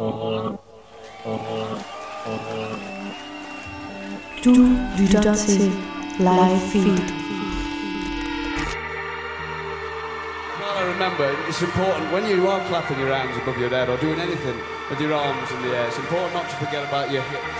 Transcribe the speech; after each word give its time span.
Du 0.00 0.06
lytter 4.98 5.34
til 5.34 5.72
Live 6.18 6.60
Feed. 6.72 7.14
Well, 10.58 10.78
I 10.78 10.80
remember 10.92 11.24
it's 11.48 11.62
important 11.62 12.12
when 12.12 12.24
you 12.30 12.48
are 12.48 12.60
clapping 12.68 12.98
your 12.98 13.14
hands 13.14 13.36
above 13.42 13.58
your 13.60 13.68
head 13.68 13.88
or 13.90 13.96
doing 13.98 14.20
anything 14.20 14.56
with 14.90 15.00
your 15.00 15.14
arms 15.14 15.50
in 15.50 15.62
the 15.64 15.76
air. 15.76 15.86
It's 15.88 15.98
important 15.98 16.34
not 16.34 16.48
to 16.50 16.56
forget 16.64 16.82
about 16.88 17.10
your 17.12 17.22
hips. 17.30 17.54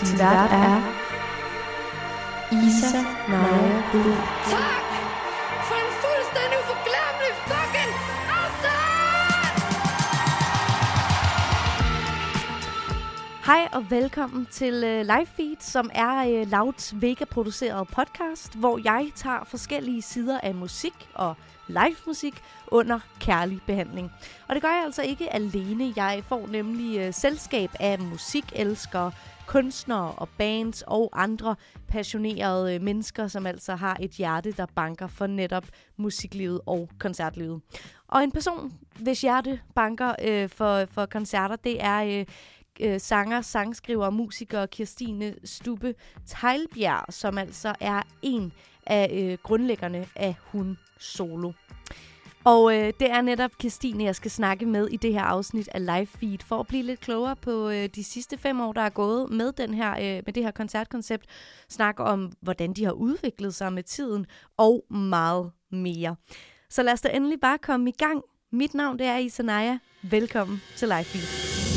Din 0.00 0.18
vært 0.18 0.50
er 0.50 0.80
Isa 2.50 3.04
Naja 3.28 3.82
Bull. 3.92 4.85
Hej 13.46 13.68
og 13.72 13.90
velkommen 13.90 14.46
til 14.46 14.74
uh, 14.74 15.00
Live 15.00 15.26
Feed, 15.26 15.56
som 15.60 15.90
er 15.94 16.42
uh, 16.42 16.50
Louds 16.50 16.94
Vega-produceret 17.00 17.88
podcast, 17.88 18.58
hvor 18.58 18.80
jeg 18.84 19.10
tager 19.14 19.44
forskellige 19.44 20.02
sider 20.02 20.40
af 20.40 20.54
musik 20.54 21.08
og 21.14 21.34
live 21.68 21.96
musik 22.06 22.42
under 22.68 23.00
kærlig 23.20 23.60
behandling. 23.66 24.12
Og 24.48 24.54
det 24.54 24.62
gør 24.62 24.68
jeg 24.68 24.84
altså 24.84 25.02
ikke 25.02 25.34
alene. 25.34 25.92
Jeg 25.96 26.22
får 26.28 26.46
nemlig 26.46 27.06
uh, 27.06 27.14
selskab 27.14 27.70
af 27.80 27.98
musikelskere, 27.98 29.12
kunstnere 29.46 30.12
og 30.12 30.28
bands 30.28 30.82
og 30.86 31.10
andre 31.12 31.56
passionerede 31.88 32.78
mennesker, 32.78 33.28
som 33.28 33.46
altså 33.46 33.74
har 33.74 33.96
et 34.00 34.10
hjerte, 34.10 34.52
der 34.52 34.66
banker 34.74 35.06
for 35.06 35.26
netop 35.26 35.64
musiklivet 35.96 36.60
og 36.66 36.88
koncertlivet. 36.98 37.60
Og 38.08 38.24
en 38.24 38.32
person, 38.32 38.72
hvis 39.00 39.20
hjerte 39.20 39.60
banker 39.74 40.14
øh, 40.24 40.48
for, 40.48 40.84
for 40.84 41.06
koncerter, 41.06 41.56
det 41.56 41.84
er 41.84 42.02
øh, 42.02 42.26
øh, 42.80 43.00
sanger, 43.00 43.40
sangskriver 43.40 44.06
og 44.06 44.14
musiker 44.14 44.66
Kirstine 44.66 45.34
Stubbe 45.44 45.94
Tejlbjerg, 46.26 47.04
som 47.12 47.38
altså 47.38 47.74
er 47.80 48.02
en 48.22 48.52
af 48.86 49.10
øh, 49.12 49.38
grundlæggerne 49.42 50.06
af 50.16 50.34
Hun 50.52 50.78
Solo. 50.98 51.52
Og 52.46 52.76
øh, 52.76 52.92
det 53.00 53.10
er 53.10 53.20
netop 53.20 53.50
Kirstine, 53.58 54.04
jeg 54.04 54.16
skal 54.16 54.30
snakke 54.30 54.66
med 54.66 54.88
i 54.88 54.96
det 54.96 55.12
her 55.12 55.22
afsnit 55.22 55.68
af 55.74 55.86
Live 55.86 56.06
Feed, 56.06 56.38
for 56.44 56.60
at 56.60 56.66
blive 56.66 56.82
lidt 56.82 57.00
klogere 57.00 57.36
på 57.36 57.68
øh, 57.68 57.88
de 57.94 58.04
sidste 58.04 58.38
fem 58.38 58.60
år, 58.60 58.72
der 58.72 58.80
er 58.80 58.88
gået 58.88 59.30
med, 59.30 59.52
den 59.52 59.74
her, 59.74 59.90
øh, 59.92 60.22
med 60.26 60.32
det 60.32 60.42
her 60.42 60.50
koncertkoncept. 60.50 61.24
Snakke 61.68 62.02
om, 62.02 62.32
hvordan 62.40 62.72
de 62.72 62.84
har 62.84 62.92
udviklet 62.92 63.54
sig 63.54 63.72
med 63.72 63.82
tiden, 63.82 64.26
og 64.56 64.84
meget 64.90 65.50
mere. 65.70 66.16
Så 66.70 66.82
lad 66.82 66.92
os 66.92 67.00
da 67.00 67.08
endelig 67.08 67.40
bare 67.40 67.58
komme 67.58 67.88
i 67.88 67.94
gang. 67.98 68.22
Mit 68.52 68.74
navn 68.74 68.98
det 68.98 69.06
er 69.06 69.16
Isanaya. 69.16 69.78
Velkommen 70.02 70.62
til 70.76 70.88
Live 70.88 71.04
Feed. 71.04 71.75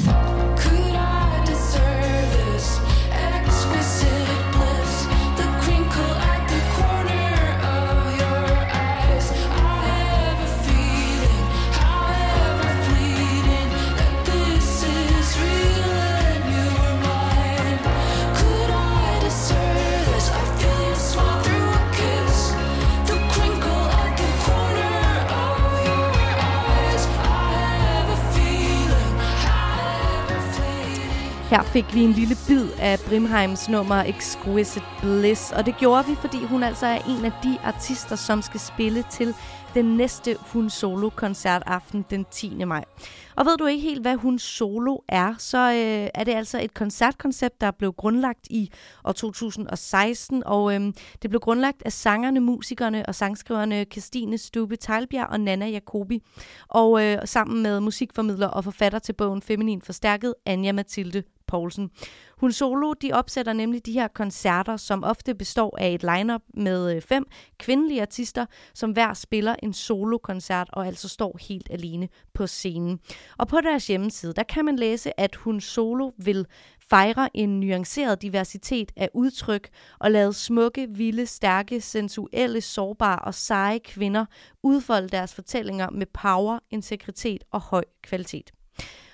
Her 31.50 31.64
fik 31.64 31.96
vi 31.96 32.02
en 32.02 32.12
lille 32.12 32.36
bid 32.48 32.68
af 32.80 33.00
Brimheims 33.08 33.70
nummer 33.70 33.96
Exquisite 33.96 34.86
Bliss, 35.02 35.52
og 35.52 35.66
det 35.66 35.78
gjorde 35.78 36.08
vi, 36.08 36.16
fordi 36.16 36.46
hun 36.46 36.64
altså 36.64 36.86
er 36.86 36.98
en 36.98 37.26
af 37.26 37.32
de 37.44 37.58
artister, 37.64 38.16
som 38.16 38.42
skal 38.42 38.60
spille 38.60 39.04
til 39.12 39.36
den 39.74 39.86
næste 39.86 40.36
Hun 40.40 40.70
Solo 40.70 41.10
koncertaften 41.10 42.06
den 42.10 42.26
10. 42.32 42.64
maj. 42.64 42.86
Og 43.36 43.46
ved 43.46 43.58
du 43.58 43.66
ikke 43.66 43.82
helt, 43.82 44.02
hvad 44.02 44.16
Hun 44.16 44.40
Solo 44.40 44.98
er, 45.08 45.36
så 45.38 45.58
øh, 45.58 46.10
er 46.14 46.24
det 46.24 46.34
altså 46.34 46.60
et 46.62 46.74
koncertkoncept, 46.74 47.62
der 47.62 47.72
blev 47.72 47.94
grundlagt 47.94 48.48
i 48.50 48.72
år 49.04 49.12
2016, 49.12 50.44
og 50.46 50.76
øh, 50.76 50.82
det 51.22 51.30
blev 51.30 51.40
grundlagt 51.40 51.84
af 51.86 51.94
sangerne, 51.94 52.40
musikerne 52.40 53.06
og 53.06 53.16
sangskriverne 53.16 53.86
Christine 53.92 54.38
Stube 54.38 54.76
Teilbjerg 54.76 55.28
og 55.30 55.40
Nana 55.40 55.68
Jacobi, 55.68 56.22
og 56.68 57.06
øh, 57.06 57.18
sammen 57.26 57.64
med 57.64 57.80
musikformidler 57.80 58.48
og 58.48 58.64
forfatter 58.64 59.00
til 59.00 59.14
bogen 59.14 59.42
Feminin 59.42 59.82
Forstærket, 59.82 60.34
Anja 60.46 60.72
Mathilde 60.72 61.24
Poulsen. 61.50 61.90
Hun 62.38 62.52
Solo, 62.52 62.94
de 62.94 63.14
opsætter 63.14 63.54
nemlig 63.54 63.86
de 63.86 63.92
her 63.92 64.08
koncerter, 64.08 64.78
som 64.78 65.04
ofte 65.04 65.36
består 65.36 65.78
af 65.80 65.94
et 65.94 66.04
lineup 66.04 66.42
med 66.54 66.96
øh, 66.96 67.02
fem 67.02 67.26
kvindelige 67.58 68.02
artister, 68.02 68.46
som 68.74 68.92
hver 68.92 69.14
spiller 69.14 69.56
en 69.64 69.74
solokoncert 69.74 70.70
og 70.74 70.88
altså 70.88 71.08
står 71.08 71.38
helt 71.48 71.68
alene 71.72 72.10
på 72.34 72.48
scenen. 72.48 73.00
Og 73.38 73.48
på 73.48 73.62
deres 73.62 73.88
hjemmeside, 73.88 74.34
der 74.34 74.44
kan 74.44 74.66
man 74.66 74.76
læse, 74.76 75.20
at 75.20 75.36
Hun 75.36 75.62
Solo 75.62 76.12
vil 76.18 76.46
fejre 76.90 77.30
en 77.34 77.60
nuanceret 77.60 78.22
diversitet 78.22 78.92
af 78.96 79.10
udtryk 79.14 79.70
og 80.00 80.12
lade 80.12 80.34
smukke, 80.34 80.88
vilde, 80.90 81.26
stærke, 81.26 81.82
sensuelle, 81.82 82.62
sårbare 82.62 83.20
og 83.20 83.34
seje 83.34 83.80
kvinder 83.80 84.26
udfolde 84.64 85.10
deres 85.10 85.36
fortællinger 85.36 85.90
med 85.90 86.06
power, 86.06 86.60
integritet 86.72 87.44
og 87.52 87.62
høj 87.62 87.84
kvalitet. 88.04 88.52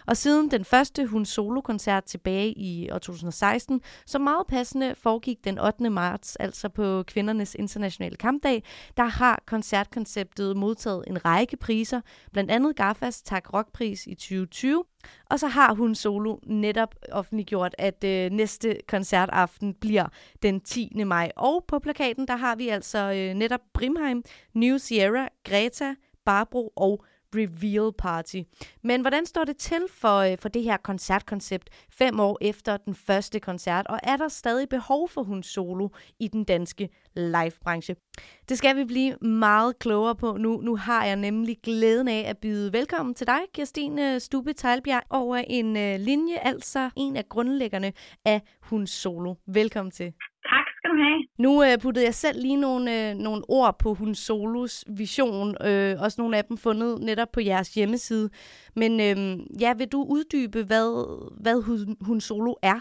Og 0.07 0.17
siden 0.17 0.51
den 0.51 0.66
første 0.66 1.05
Hun 1.05 1.25
solokoncert 1.25 2.03
tilbage 2.03 2.51
i 2.51 2.89
år 2.91 2.97
2016, 2.97 3.81
så 4.05 4.19
meget 4.19 4.47
passende 4.47 4.95
foregik 4.95 5.43
den 5.43 5.59
8. 5.59 5.89
marts, 5.89 6.35
altså 6.35 6.69
på 6.69 7.03
kvindernes 7.03 7.55
internationale 7.55 8.15
kampdag, 8.15 8.63
der 8.97 9.03
har 9.03 9.44
koncertkonceptet 9.45 10.57
modtaget 10.57 11.03
en 11.07 11.25
række 11.25 11.57
priser, 11.57 12.01
blandt 12.31 12.51
andet 12.51 12.75
GAFAs 12.75 13.21
Tak 13.21 13.53
Rockpris 13.53 14.07
i 14.07 14.15
2020, 14.15 14.83
og 15.29 15.39
så 15.39 15.47
har 15.47 15.73
hun 15.73 15.95
solo 15.95 16.38
netop 16.45 16.95
offentliggjort, 17.11 17.75
at 17.77 18.03
øh, 18.03 18.31
næste 18.31 18.77
koncertaften 18.88 19.73
bliver 19.73 20.05
den 20.44 20.61
10. 20.61 21.03
maj. 21.05 21.31
Og 21.35 21.63
på 21.67 21.79
plakaten, 21.79 22.27
der 22.27 22.35
har 22.35 22.55
vi 22.55 22.69
altså 22.69 23.13
øh, 23.15 23.33
netop 23.33 23.61
Brimheim, 23.73 24.23
New 24.53 24.77
Sierra, 24.77 25.27
Greta, 25.44 25.95
Barbro 26.25 26.73
og 26.75 27.05
Reveal 27.35 27.91
Party. 27.97 28.41
Men 28.84 29.01
hvordan 29.01 29.25
står 29.25 29.44
det 29.44 29.57
til 29.57 29.81
for, 29.90 30.18
øh, 30.18 30.38
for 30.38 30.50
det 30.50 30.63
her 30.63 30.78
koncertkoncept 30.78 31.69
fem 31.90 32.19
år 32.19 32.38
efter 32.41 32.78
den 32.78 32.96
første 32.96 33.40
koncert? 33.40 33.88
Og 33.88 34.00
er 34.03 34.18
der 34.18 34.28
stadig 34.28 34.69
behov 34.69 35.09
for 35.09 35.23
hun 35.23 35.44
solo 35.44 35.90
i 36.19 36.28
den 36.28 36.44
danske 36.44 36.90
livebranche? 37.16 37.95
Det 38.50 38.57
skal 38.57 38.78
vi 38.78 38.84
blive 38.84 39.16
meget 39.22 39.79
klogere 39.79 40.16
på 40.16 40.38
nu. 40.38 40.62
Nu 40.62 40.75
har 40.75 41.06
jeg 41.06 41.16
nemlig 41.16 41.57
glæden 41.63 42.07
af 42.07 42.24
at 42.29 42.38
byde 42.38 42.74
velkommen 42.74 43.16
til 43.16 43.28
dig, 43.28 43.40
Kirstine 43.53 44.19
Stube 44.19 44.53
Tejlbjerg, 44.53 45.03
over 45.09 45.38
en 45.47 45.78
øh, 45.78 46.00
linje, 46.00 46.38
altså 46.38 46.90
en 46.97 47.16
af 47.16 47.29
grundlæggerne 47.29 47.94
af 48.25 48.41
Hun 48.62 48.88
Solo. 48.88 49.35
Velkommen 49.47 49.91
til. 49.91 50.13
Tak 50.50 50.64
skal 50.85 50.94
du 50.96 51.03
have. 51.07 51.19
Nu 51.46 51.51
øh, 51.66 51.75
puttede 51.84 52.06
jeg 52.06 52.18
selv 52.23 52.38
lige 52.46 52.62
nogle, 52.68 52.85
øh, 52.97 53.09
nogle 53.28 53.41
ord 53.57 53.73
på 53.84 53.90
Hun 54.00 54.13
Solos 54.25 54.75
vision, 55.01 55.47
øh, 55.68 55.94
også 56.03 56.18
nogle 56.22 56.38
af 56.38 56.44
dem 56.50 56.57
fundet 56.66 56.91
netop 57.09 57.31
på 57.34 57.41
jeres 57.51 57.69
hjemmeside. 57.78 58.28
Men 58.81 58.91
øh, 59.07 59.18
ja, 59.63 59.72
vil 59.79 59.90
du 59.95 60.01
uddybe, 60.16 60.59
hvad, 60.69 60.88
hvad 61.44 61.57
hun, 61.68 61.79
hun 62.07 62.19
Solo 62.28 62.53
er? 62.74 62.79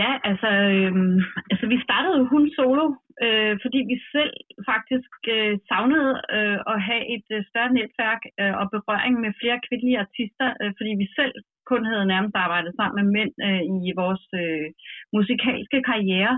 Ja, 0.00 0.10
altså, 0.30 0.50
øhm, 0.74 1.18
altså 1.50 1.66
vi 1.72 1.78
startede 1.86 2.16
jo 2.20 2.24
hun 2.32 2.44
solo, 2.56 2.86
øh, 3.24 3.54
fordi 3.64 3.80
vi 3.90 3.96
selv 4.14 4.32
faktisk 4.70 5.12
øh, 5.34 5.54
savnede 5.68 6.12
øh, 6.36 6.58
at 6.72 6.78
have 6.88 7.02
et 7.14 7.26
øh, 7.36 7.40
større 7.50 7.72
netværk 7.78 8.22
øh, 8.40 8.54
og 8.60 8.66
berøring 8.74 9.14
med 9.24 9.30
flere 9.40 9.58
kvindelige 9.66 10.02
artister, 10.06 10.48
øh, 10.60 10.70
fordi 10.78 10.92
vi 11.02 11.06
selv 11.18 11.34
kun 11.70 11.82
havde 11.90 12.10
nærmest 12.12 12.36
arbejdet 12.44 12.72
sammen 12.78 12.96
med 12.98 13.06
mænd 13.16 13.32
øh, 13.46 13.62
i 13.88 13.90
vores 14.00 14.24
øh, 14.42 14.66
musikalske 15.16 15.78
karriere. 15.90 16.34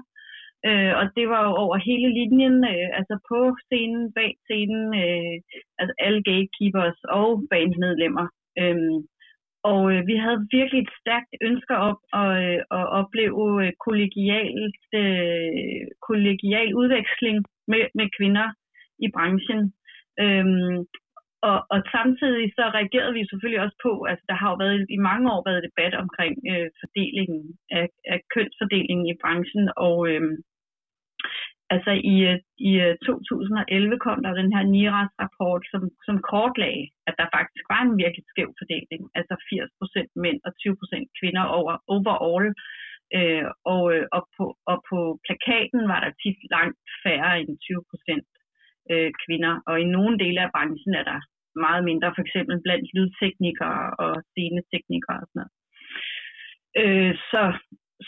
Øh, 0.68 0.92
og 1.00 1.04
det 1.16 1.26
var 1.32 1.42
jo 1.48 1.52
over 1.64 1.76
hele 1.90 2.08
linjen, 2.18 2.56
øh, 2.72 2.88
altså 2.98 3.14
på 3.30 3.38
scenen, 3.66 4.12
bag 4.16 4.32
scenen, 4.44 4.84
øh, 5.02 5.36
altså 5.80 5.94
alle 5.98 6.22
gatekeepers 6.30 7.00
og 7.18 7.28
bandmedlemmer. 7.50 8.26
Øh, 8.60 8.96
og 9.70 9.82
øh, 9.92 10.06
vi 10.10 10.16
havde 10.24 10.46
virkelig 10.58 10.80
et 10.82 10.92
stærkt 11.00 11.32
ønske 11.48 11.74
om 11.88 11.96
at, 12.20 12.30
øh, 12.44 12.60
at 12.78 12.84
opleve 13.00 13.44
øh, 13.64 13.72
kollegialt, 13.86 14.84
øh, 15.02 15.82
kollegial 16.08 16.70
udveksling 16.80 17.36
med, 17.72 17.82
med 17.98 18.06
kvinder 18.16 18.48
i 19.04 19.08
branchen. 19.16 19.60
Øhm, 20.22 20.76
og, 21.48 21.58
og 21.72 21.80
samtidig 21.96 22.46
så 22.58 22.64
reagerede 22.78 23.14
vi 23.18 23.28
selvfølgelig 23.30 23.62
også 23.66 23.78
på, 23.86 23.92
altså 24.10 24.24
der 24.30 24.36
har 24.40 24.48
jo 24.50 24.56
været 24.64 24.86
i 24.96 24.98
mange 25.08 25.26
år 25.32 25.42
været 25.48 25.66
debat 25.68 25.94
omkring 26.04 26.34
øh, 26.52 26.68
fordelingen 26.80 27.44
af, 27.78 27.86
af 28.12 28.18
kønsfordelingen 28.34 29.06
i 29.12 29.18
branchen, 29.22 29.64
og 29.86 29.96
øh, 30.10 30.22
altså 31.74 31.92
i, 32.14 32.16
øh, 32.30 32.38
i 32.68 32.70
øh, 32.86 32.94
2011 33.06 33.98
kom 34.04 34.18
der 34.22 34.40
den 34.40 34.50
her 34.54 34.64
NIRAS-rapport, 34.74 35.62
som, 35.72 35.82
som 36.06 36.16
kortlagde, 36.30 36.86
at 37.08 37.14
der 37.20 37.34
faktisk 37.36 37.64
var 37.72 37.80
en 37.82 37.98
virkelig 38.02 38.24
skæv 38.32 38.48
fordeling, 38.60 39.02
altså 39.18 39.34
80% 39.50 40.24
mænd 40.24 40.38
og 40.46 40.52
20% 40.62 41.18
kvinder 41.18 41.44
over 41.58 41.72
overall. 41.94 42.48
Øh, 43.18 43.46
og, 43.74 43.84
øh, 43.94 44.06
og, 44.16 44.22
på, 44.36 44.44
og 44.70 44.78
på 44.90 44.98
plakaten 45.26 45.82
var 45.92 46.00
der 46.04 46.18
tit 46.22 46.40
langt 46.54 46.80
færre 47.04 47.30
end 47.40 47.50
20% 47.66 48.24
øh, 48.92 49.10
kvinder, 49.24 49.54
og 49.68 49.74
i 49.80 49.86
nogle 49.96 50.14
dele 50.24 50.40
af 50.46 50.50
branchen 50.54 50.94
er 51.00 51.06
der 51.12 51.20
meget 51.66 51.82
mindre, 51.90 52.14
for 52.14 52.22
eksempel 52.26 52.56
blandt 52.66 52.86
lydteknikere 52.96 53.84
og 54.04 54.12
sceneteknikere 54.30 55.18
og 55.22 55.26
sådan 55.28 55.40
noget. 55.40 55.52
Øh, 56.80 57.14
så, 57.30 57.42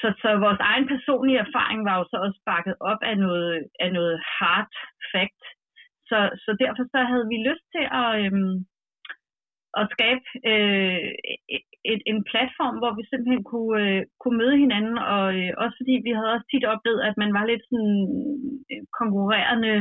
så, 0.00 0.09
så 0.23 0.29
vores 0.47 0.61
egen 0.71 0.87
personlige 0.93 1.43
erfaring 1.47 1.81
var 1.89 1.94
jo 1.99 2.05
så 2.11 2.17
også 2.27 2.41
bakket 2.50 2.75
op 2.91 3.00
af 3.11 3.17
noget, 3.27 3.55
af 3.85 3.91
noget 3.99 4.17
hard 4.39 4.73
fact. 5.12 5.43
Så, 6.09 6.19
så 6.44 6.50
derfor 6.62 6.85
så 6.94 7.00
havde 7.11 7.27
vi 7.33 7.39
lyst 7.49 7.67
til 7.75 7.85
at, 8.03 8.11
øhm, 8.25 8.55
at 9.81 9.85
skabe 9.94 10.25
øh, 10.50 11.09
et, 11.93 12.00
en 12.12 12.21
platform, 12.31 12.75
hvor 12.81 12.93
vi 12.99 13.03
simpelthen 13.05 13.44
kunne, 13.53 13.77
øh, 13.85 14.03
kunne 14.21 14.39
møde 14.43 14.56
hinanden, 14.65 14.97
og 15.15 15.25
øh, 15.39 15.53
også 15.62 15.77
fordi 15.81 15.95
vi 16.06 16.12
havde 16.17 16.35
også 16.35 16.47
tit 16.49 16.65
oplevet, 16.75 17.00
at 17.09 17.17
man 17.23 17.33
var 17.37 17.45
lidt 17.50 17.65
sådan 17.71 17.97
øh, 18.73 18.83
konkurrerende 19.00 19.75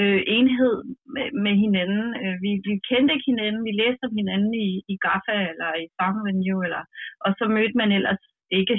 øh, 0.00 0.20
enhed 0.36 0.74
med, 1.14 1.26
med 1.44 1.54
hinanden. 1.64 2.06
Øh, 2.22 2.36
vi, 2.44 2.50
vi 2.66 2.72
kendte 2.90 3.14
ikke 3.14 3.30
hinanden, 3.32 3.60
vi 3.68 3.72
læste 3.82 4.04
om 4.08 4.14
hinanden 4.20 4.52
i, 4.66 4.68
i 4.92 4.94
GAFA 5.04 5.38
eller 5.52 5.70
i 5.82 5.84
Farm 5.98 6.16
Venue, 6.26 6.64
eller, 6.66 6.82
og 7.24 7.30
så 7.38 7.44
mødte 7.56 7.76
man 7.82 7.90
ellers 7.98 8.22
ikke, 8.60 8.76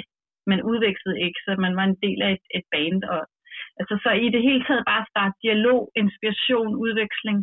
man 0.50 0.60
udvekslede 0.70 1.18
ikke, 1.26 1.40
så 1.44 1.50
man 1.64 1.76
var 1.78 1.86
en 1.88 1.98
del 2.04 2.18
af 2.26 2.30
et, 2.36 2.44
et 2.58 2.66
band. 2.72 3.00
Og, 3.14 3.22
altså, 3.80 3.94
så 4.04 4.10
i 4.24 4.28
det 4.34 4.42
hele 4.48 4.62
taget 4.64 4.90
bare 4.92 5.10
starte 5.12 5.36
dialog, 5.46 5.80
inspiration, 6.02 6.70
udveksling. 6.84 7.38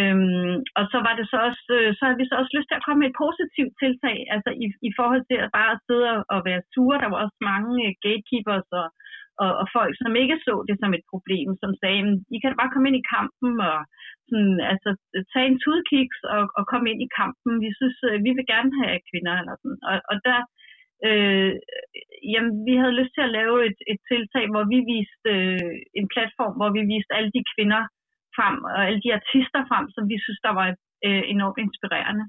Øhm, 0.00 0.56
og 0.78 0.84
så 0.92 0.98
var 1.06 1.14
det 1.18 1.26
så 1.32 1.38
også, 1.48 1.66
øh, 1.78 1.90
så 1.96 2.02
havde 2.04 2.20
vi 2.20 2.28
så 2.28 2.34
også 2.40 2.52
lyst 2.56 2.68
til 2.68 2.78
at 2.78 2.84
komme 2.84 3.00
med 3.00 3.10
et 3.10 3.20
positivt 3.24 3.74
tiltag, 3.82 4.18
altså 4.34 4.50
i, 4.64 4.66
i 4.88 4.90
forhold 4.98 5.22
til 5.30 5.38
at 5.44 5.50
bare 5.60 5.74
sidde 5.86 6.06
og, 6.14 6.20
og 6.34 6.38
være 6.48 6.62
sure. 6.72 7.00
Der 7.02 7.08
var 7.12 7.20
også 7.24 7.38
mange 7.52 7.72
øh, 7.86 7.92
gatekeepers 8.06 8.68
og, 8.80 8.88
og, 9.42 9.50
og 9.60 9.66
folk, 9.76 9.94
som 10.02 10.12
ikke 10.22 10.38
så 10.46 10.54
det 10.68 10.76
som 10.82 10.92
et 10.98 11.04
problem, 11.12 11.48
som 11.62 11.70
sagde, 11.82 12.02
I 12.36 12.38
kan 12.40 12.60
bare 12.60 12.72
komme 12.72 12.88
ind 12.88 12.98
i 13.00 13.10
kampen 13.16 13.52
og 13.70 13.78
sådan, 14.28 14.56
altså, 14.72 14.90
tage 15.32 15.48
en 15.50 15.60
tudkiks 15.64 16.18
og, 16.34 16.42
og 16.58 16.62
komme 16.72 16.86
ind 16.92 17.00
i 17.06 17.14
kampen. 17.20 17.52
Vi 17.64 17.70
synes, 17.78 17.98
øh, 18.08 18.16
vi 18.26 18.30
vil 18.36 18.46
gerne 18.54 18.72
have 18.80 18.98
kvinder. 19.10 19.34
Eller 19.40 19.54
sådan. 19.62 19.80
Og, 19.90 19.96
og 20.10 20.16
der, 20.28 20.38
øh, 21.06 21.52
jamen, 22.32 22.52
vi 22.68 22.74
havde 22.80 22.98
lyst 23.00 23.12
til 23.14 23.24
at 23.26 23.34
lave 23.38 23.56
et, 23.68 23.78
et 23.92 24.00
tiltag, 24.10 24.44
hvor 24.52 24.64
vi 24.72 24.78
viste 24.94 25.30
øh, 25.36 25.74
en 26.00 26.06
platform, 26.14 26.54
hvor 26.58 26.70
vi 26.76 26.82
viste 26.94 27.16
alle 27.18 27.32
de 27.36 27.42
kvinder 27.52 27.82
frem, 28.36 28.56
og 28.74 28.80
alle 28.86 29.00
de 29.04 29.16
artister 29.18 29.62
frem, 29.70 29.86
som 29.94 30.04
vi 30.12 30.16
synes, 30.24 30.40
der 30.46 30.52
var 30.60 30.68
øh, 31.06 31.22
enormt 31.34 31.58
inspirerende. 31.66 32.24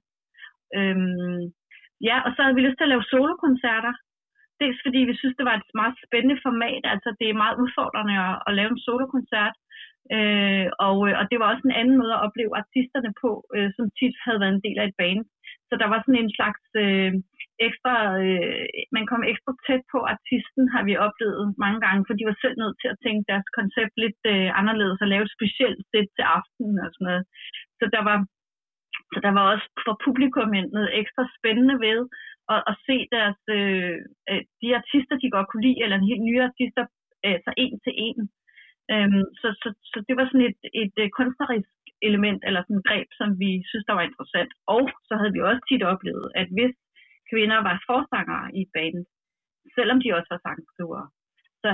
Øhm, 0.77 1.41
ja, 2.07 2.15
og 2.25 2.29
så 2.31 2.39
havde 2.41 2.57
vi 2.57 2.65
lyst 2.65 2.77
til 2.77 2.87
at 2.87 2.93
lave 2.93 3.09
solokoncerter. 3.11 3.93
Dels 4.61 4.79
fordi 4.85 5.01
vi 5.09 5.15
synes, 5.17 5.35
det 5.37 5.45
var 5.49 5.55
et 5.57 5.69
meget 5.81 5.95
spændende 6.05 6.37
format, 6.47 6.83
altså 6.93 7.09
det 7.19 7.27
er 7.29 7.41
meget 7.43 7.59
udfordrende 7.63 8.15
at, 8.27 8.35
at 8.47 8.51
lave 8.59 8.71
en 8.73 8.83
solokoncert. 8.85 9.55
Øh, 10.15 10.67
og, 10.87 10.97
øh, 11.07 11.13
og 11.19 11.25
det 11.29 11.37
var 11.39 11.47
også 11.49 11.65
en 11.65 11.79
anden 11.81 11.97
måde 12.01 12.13
at 12.15 12.23
opleve 12.27 12.57
artisterne 12.61 13.11
på, 13.23 13.31
øh, 13.55 13.69
som 13.75 13.85
tit 13.99 14.15
havde 14.25 14.41
været 14.41 14.53
en 14.55 14.65
del 14.67 14.77
af 14.79 14.85
et 14.87 14.99
band. 15.01 15.21
Så 15.69 15.73
der 15.81 15.87
var 15.91 15.99
sådan 15.99 16.21
en 16.23 16.33
slags 16.37 16.63
øh, 16.83 17.11
ekstra, 17.67 17.93
øh, 18.25 18.65
man 18.97 19.05
kom 19.11 19.21
ekstra 19.31 19.51
tæt 19.65 19.83
på 19.93 19.99
artisten, 20.13 20.63
har 20.75 20.83
vi 20.89 21.03
oplevet 21.07 21.45
mange 21.63 21.79
gange, 21.85 22.01
for 22.07 22.13
de 22.15 22.27
var 22.29 22.37
selv 22.43 22.55
nødt 22.61 22.77
til 22.79 22.89
at 22.91 23.01
tænke 23.05 23.29
deres 23.31 23.47
koncept 23.59 23.93
lidt 24.03 24.21
øh, 24.33 24.49
anderledes 24.59 24.99
og 25.03 25.07
lave 25.13 25.23
et 25.25 25.35
specielt 25.37 25.79
sæt 25.91 26.09
til 26.17 26.25
aftenen 26.37 26.77
og 26.85 26.89
sådan 26.91 27.07
noget. 27.09 27.23
Så 27.79 27.85
der 27.95 28.01
var, 28.09 28.17
så 29.13 29.19
der 29.25 29.31
var 29.37 29.45
også 29.53 29.67
for 29.85 29.95
publikum 30.05 30.49
noget 30.75 30.91
ekstra 31.01 31.23
spændende 31.37 31.77
ved 31.87 31.99
at, 32.53 32.61
at 32.71 32.75
se 32.87 32.97
deres, 33.15 33.39
øh, 33.57 33.97
øh, 34.29 34.41
de 34.61 34.67
artister, 34.79 35.15
de 35.17 35.35
godt 35.35 35.47
kunne 35.49 35.65
lide, 35.67 35.81
eller 35.83 35.95
en 35.97 36.09
helt 36.11 36.23
nye 36.29 36.43
artister, 36.49 36.83
øh, 37.25 37.33
altså 37.37 37.51
en 37.63 37.73
til 37.85 37.93
en. 38.07 38.19
Øhm, 38.93 39.25
så, 39.41 39.47
så, 39.61 39.67
så 39.91 39.97
det 40.07 40.15
var 40.17 40.25
sådan 40.25 40.47
et, 40.49 40.59
et, 40.81 40.93
et 41.03 41.11
kunstnerisk 41.19 41.71
element, 42.07 42.41
eller 42.47 42.61
sådan 42.63 42.79
et 42.79 42.87
greb, 42.89 43.07
som 43.19 43.29
vi 43.43 43.51
synes, 43.69 43.85
der 43.87 43.95
var 43.97 44.05
interessant. 44.09 44.51
Og 44.75 44.83
så 45.07 45.13
havde 45.19 45.33
vi 45.35 45.41
også 45.49 45.63
tit 45.69 45.83
oplevet, 45.93 46.27
at 46.41 46.47
hvis 46.55 46.75
kvinder 47.29 47.59
var 47.67 47.83
forsangere 47.89 48.47
i 48.57 48.59
et 48.65 48.71
band, 48.75 48.99
selvom 49.77 49.99
de 50.03 50.15
også 50.17 50.29
var 50.33 50.41
sangskrivere, 50.45 51.07
så 51.63 51.69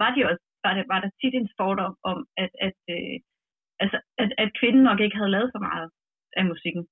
var, 0.00 0.10
de 0.14 0.20
også, 0.30 0.44
var, 0.64 0.72
det, 0.76 0.84
var 0.92 1.00
der 1.00 1.10
tit 1.20 1.34
en 1.34 1.50
fordom 1.58 1.94
om, 2.10 2.18
at, 2.42 2.52
at, 2.66 2.78
øh, 2.96 3.16
altså, 3.82 3.98
at, 4.22 4.30
at 4.42 4.50
kvinden 4.60 4.82
nok 4.88 5.00
ikke 5.00 5.18
havde 5.20 5.34
lavet 5.36 5.50
så 5.52 5.60
meget 5.68 5.88
af 6.38 6.44
musikken. 6.52 6.84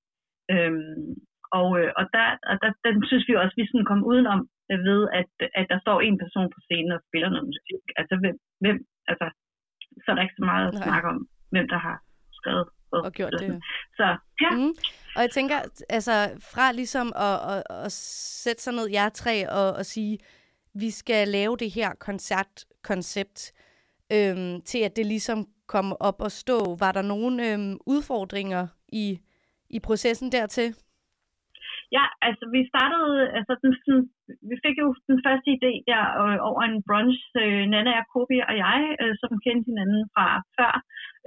Øhm, 0.52 1.14
og, 1.58 1.68
øh, 1.80 1.90
og 1.98 2.04
der, 2.14 2.26
og 2.50 2.56
der, 2.62 2.70
den 2.86 2.96
synes 3.10 3.24
vi 3.28 3.34
også, 3.42 3.54
vi 3.56 3.66
sådan 3.66 3.90
kom 3.90 4.02
udenom 4.10 4.40
ved, 4.88 5.00
at, 5.20 5.28
at 5.60 5.66
der 5.72 5.78
står 5.84 5.98
en 6.00 6.18
person 6.22 6.48
på 6.54 6.60
scenen 6.66 6.92
og 6.96 7.00
spiller 7.08 7.28
noget 7.30 7.50
musik. 7.50 7.84
Altså, 8.00 8.14
hvem, 8.22 8.36
hvem 8.62 8.78
altså, 9.10 9.26
så 10.02 10.06
er 10.10 10.14
der 10.14 10.26
ikke 10.26 10.40
så 10.40 10.46
meget 10.52 10.66
at 10.68 10.78
snakke 10.84 11.06
om, 11.12 11.18
hvem 11.52 11.66
der 11.72 11.80
har 11.86 11.96
skrevet. 12.38 12.66
Og 13.00 13.12
gjort 13.12 13.32
det. 13.40 13.60
Så 13.96 14.16
ja, 14.40 14.50
Mm. 14.50 14.74
Og 15.16 15.22
jeg 15.22 15.30
tænker, 15.30 15.60
altså 15.88 16.30
fra 16.40 16.72
ligesom 16.72 17.12
at, 17.16 17.52
at, 17.56 17.62
at 17.84 17.92
sætte 17.92 18.62
sig 18.62 18.72
ned 18.72 18.88
jer 18.88 19.08
tre 19.08 19.50
og, 19.50 19.72
og 19.72 19.86
sige, 19.86 20.18
vi 20.74 20.90
skal 20.90 21.28
lave 21.28 21.56
det 21.56 21.70
her 21.70 21.94
koncertkoncept, 21.94 23.52
øhm, 24.12 24.60
til 24.62 24.78
at 24.78 24.96
det 24.96 25.06
ligesom 25.06 25.46
kom 25.66 25.96
op 26.00 26.20
og 26.20 26.32
stå. 26.32 26.76
Var 26.80 26.92
der 26.92 27.02
nogle 27.02 27.52
øhm, 27.52 27.78
udfordringer 27.86 28.66
i, 28.88 29.20
i 29.70 29.80
processen 29.80 30.32
dertil? 30.32 30.74
Ja, 31.96 32.04
altså 32.28 32.44
vi 32.54 32.60
startede, 32.72 33.14
altså 33.38 33.52
den, 33.62 33.72
sådan, 33.82 34.04
vi 34.50 34.56
fik 34.64 34.76
jo 34.82 34.88
den 35.10 35.18
første 35.26 35.48
idé 35.56 35.72
der 35.90 36.02
øh, 36.22 36.38
over 36.48 36.62
en 36.64 36.78
brunch, 36.88 37.20
øh, 37.42 37.64
Nana 37.72 37.90
Jacobi 37.98 38.38
og 38.48 38.54
jeg, 38.64 38.80
øh, 39.02 39.14
som 39.20 39.42
kendte 39.44 39.68
hinanden 39.70 40.02
fra 40.14 40.26
før. 40.56 40.74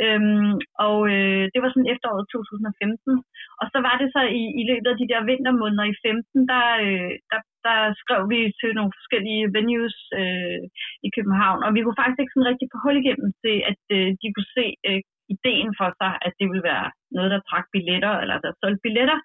Øhm, 0.03 0.53
og 0.87 0.97
øh, 1.13 1.43
det 1.53 1.59
var 1.61 1.69
sådan 1.71 1.91
efteråret 1.93 2.25
2015. 2.31 3.23
Og 3.61 3.65
så 3.73 3.77
var 3.87 3.95
det 4.01 4.07
så 4.15 4.21
i, 4.41 4.43
i 4.61 4.63
løbet 4.69 4.89
af 4.91 4.97
de 5.01 5.09
der 5.11 5.27
vintermåneder 5.29 5.85
i 5.89 5.99
15, 6.05 6.51
der, 6.51 6.65
øh, 6.85 7.11
der, 7.31 7.41
der 7.67 7.79
skrev 8.01 8.21
vi 8.31 8.39
til 8.61 8.71
nogle 8.77 8.95
forskellige 8.97 9.43
venues 9.57 9.97
øh, 10.21 10.61
i 11.07 11.09
København. 11.15 11.59
Og 11.65 11.71
vi 11.75 11.81
kunne 11.81 12.01
faktisk 12.01 12.21
ikke 12.21 12.35
sådan 12.35 12.51
rigtig 12.51 12.67
på 12.71 12.77
hul 12.83 12.95
igennem 13.01 13.29
til, 13.43 13.55
at 13.71 13.81
øh, 13.97 14.09
de 14.21 14.27
kunne 14.35 14.51
se 14.59 14.67
øh, 14.89 15.01
ideen 15.35 15.71
for 15.79 15.89
sig, 15.99 16.13
at 16.25 16.33
det 16.39 16.45
ville 16.49 16.69
være 16.71 16.87
noget, 17.17 17.29
der 17.33 17.47
trak 17.49 17.65
billetter, 17.73 18.13
eller 18.23 18.37
der 18.45 18.51
solgte 18.61 18.83
billetter. 18.85 19.19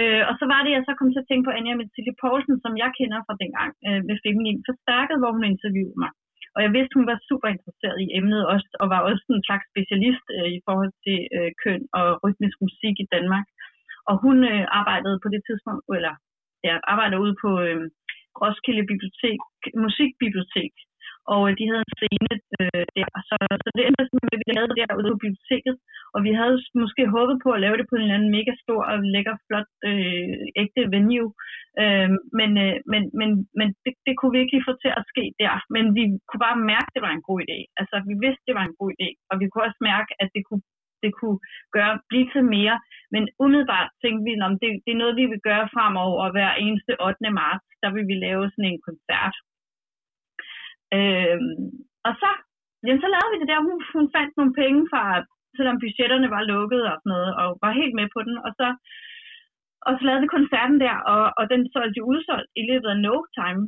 Øh, 0.00 0.22
og 0.30 0.34
så 0.40 0.44
var 0.52 0.60
det, 0.62 0.72
jeg 0.76 0.84
så 0.84 0.92
kom 0.96 1.10
til 1.10 1.22
at 1.22 1.28
tænke 1.28 1.46
på 1.46 1.54
Anja 1.58 1.74
Mathilde 1.80 2.14
Poulsen, 2.22 2.56
som 2.64 2.72
jeg 2.82 2.90
kender 2.98 3.18
fra 3.26 3.38
dengang 3.42 3.72
øh, 3.86 4.00
ved 4.08 4.16
Feminin 4.22 4.66
Forstærket, 4.68 5.16
hvor 5.20 5.32
hun 5.36 5.44
interviewede 5.52 6.00
mig. 6.04 6.12
Og 6.54 6.60
jeg 6.64 6.70
vidste, 6.76 6.96
hun 6.98 7.10
var 7.12 7.26
super 7.28 7.48
interesseret 7.56 7.98
i 8.04 8.12
emnet 8.18 8.42
også, 8.54 8.68
og 8.82 8.86
var 8.94 9.00
også 9.10 9.24
en 9.38 9.46
slags 9.48 9.64
specialist 9.72 10.26
øh, 10.36 10.48
i 10.56 10.60
forhold 10.66 10.92
til 11.04 11.18
øh, 11.36 11.50
køn 11.62 11.82
og 11.98 12.06
rytmisk 12.24 12.56
musik 12.66 12.94
i 13.00 13.10
Danmark. 13.14 13.46
Og 14.10 14.14
hun 14.24 14.36
øh, 14.52 14.64
arbejdede 14.80 15.18
på 15.22 15.28
det 15.34 15.42
tidspunkt, 15.48 15.82
eller 15.98 16.14
ja, 16.66 16.74
arbejdede 16.92 17.22
ude 17.24 17.36
på 17.44 17.50
øh, 17.66 17.80
Roskilde 18.40 18.84
Bibliotek, 18.90 19.40
Musikbibliotek, 19.84 20.72
og 21.34 21.40
øh, 21.48 21.52
de 21.58 21.64
havde 21.70 21.84
en 21.86 21.96
scene 21.98 22.34
øh, 22.60 22.84
der. 22.96 23.10
Så, 23.28 23.36
så 23.62 23.68
det 23.76 23.82
endte 23.84 24.04
sådan 24.06 24.24
med, 24.26 24.36
at 24.36 24.42
vi 24.42 24.56
lavede 24.56 24.70
det 24.70 24.90
derude 24.90 25.12
på 25.12 25.22
biblioteket, 25.24 25.74
og 26.14 26.20
vi 26.26 26.32
havde 26.40 26.56
måske 26.82 27.02
håbet 27.16 27.36
på 27.44 27.50
at 27.54 27.62
lave 27.64 27.76
det 27.78 27.86
på 27.88 27.94
en 27.96 28.02
eller 28.04 28.16
anden 28.18 28.34
mega 28.36 28.52
stor 28.64 28.80
og 28.90 28.96
lækker, 29.14 29.34
flot, 29.46 29.68
øh, 29.88 30.34
ægte 30.62 30.82
venue. 30.94 31.30
Øh, 31.82 32.10
men 32.38 32.50
øh, 32.64 32.76
men, 32.92 33.02
men, 33.18 33.30
men 33.58 33.68
det, 33.84 33.92
det 34.06 34.14
kunne 34.16 34.32
vi 34.34 34.40
ikke 34.40 34.54
lige 34.54 34.68
få 34.68 34.74
til 34.84 34.92
at 34.98 35.06
ske 35.12 35.24
der. 35.42 35.54
Men 35.74 35.84
vi 35.96 36.02
kunne 36.28 36.44
bare 36.48 36.64
mærke, 36.72 36.88
at 36.88 36.94
det 36.96 37.04
var 37.06 37.12
en 37.14 37.26
god 37.28 37.38
idé. 37.44 37.58
Altså, 37.80 37.96
vi 38.08 38.14
vidste, 38.24 38.46
det 38.48 38.54
var 38.58 38.64
en 38.66 38.78
god 38.80 38.90
idé, 38.96 39.08
og 39.30 39.34
vi 39.40 39.46
kunne 39.48 39.66
også 39.68 39.80
mærke, 39.92 40.10
at 40.22 40.28
det 40.36 40.42
kunne 40.48 40.64
det 41.04 41.12
kunne 41.20 41.38
gøre, 41.76 41.94
blive 42.10 42.26
til 42.32 42.44
mere. 42.56 42.76
Men 43.14 43.22
umiddelbart 43.44 43.88
tænkte 44.02 44.22
vi, 44.26 44.32
om 44.48 44.54
det, 44.62 44.70
det 44.84 44.92
er 44.92 45.02
noget, 45.02 45.20
vi 45.20 45.26
vil 45.32 45.42
gøre 45.50 45.70
fremover 45.74 46.18
og 46.24 46.30
hver 46.34 46.52
eneste 46.64 46.92
8. 47.06 47.30
marts. 47.40 47.64
Der 47.82 47.90
vil 47.94 48.04
vi 48.10 48.16
lave 48.26 48.44
sådan 48.50 48.70
en 48.70 48.80
koncert. 48.88 49.34
Øhm, 50.96 51.54
og 52.06 52.12
så, 52.20 52.30
jamen, 52.84 53.02
så 53.02 53.08
lavede 53.14 53.32
vi 53.32 53.38
det 53.40 53.50
der. 53.52 53.66
Hun, 53.68 53.78
hun 53.96 54.06
fandt 54.16 54.32
nogle 54.36 54.54
penge 54.62 54.82
fra, 54.92 55.02
selvom 55.56 55.80
budgetterne 55.82 56.28
var 56.36 56.48
lukket 56.52 56.82
og 56.92 56.96
sådan 56.98 57.12
noget, 57.14 57.30
og 57.40 57.48
var 57.64 57.72
helt 57.80 57.94
med 58.00 58.08
på 58.14 58.20
den. 58.26 58.36
Og 58.46 58.50
så, 58.58 58.66
og 59.86 59.92
så 59.94 60.02
lavede 60.04 60.22
vi 60.24 60.36
koncerten 60.36 60.78
der, 60.84 60.96
og, 61.12 61.22
og 61.38 61.44
den 61.52 61.62
solgte 61.72 61.98
jo 62.00 62.04
udsolgt 62.12 62.50
i 62.60 62.62
løbet 62.70 62.88
af 62.94 62.98
no 63.06 63.16
time. 63.38 63.62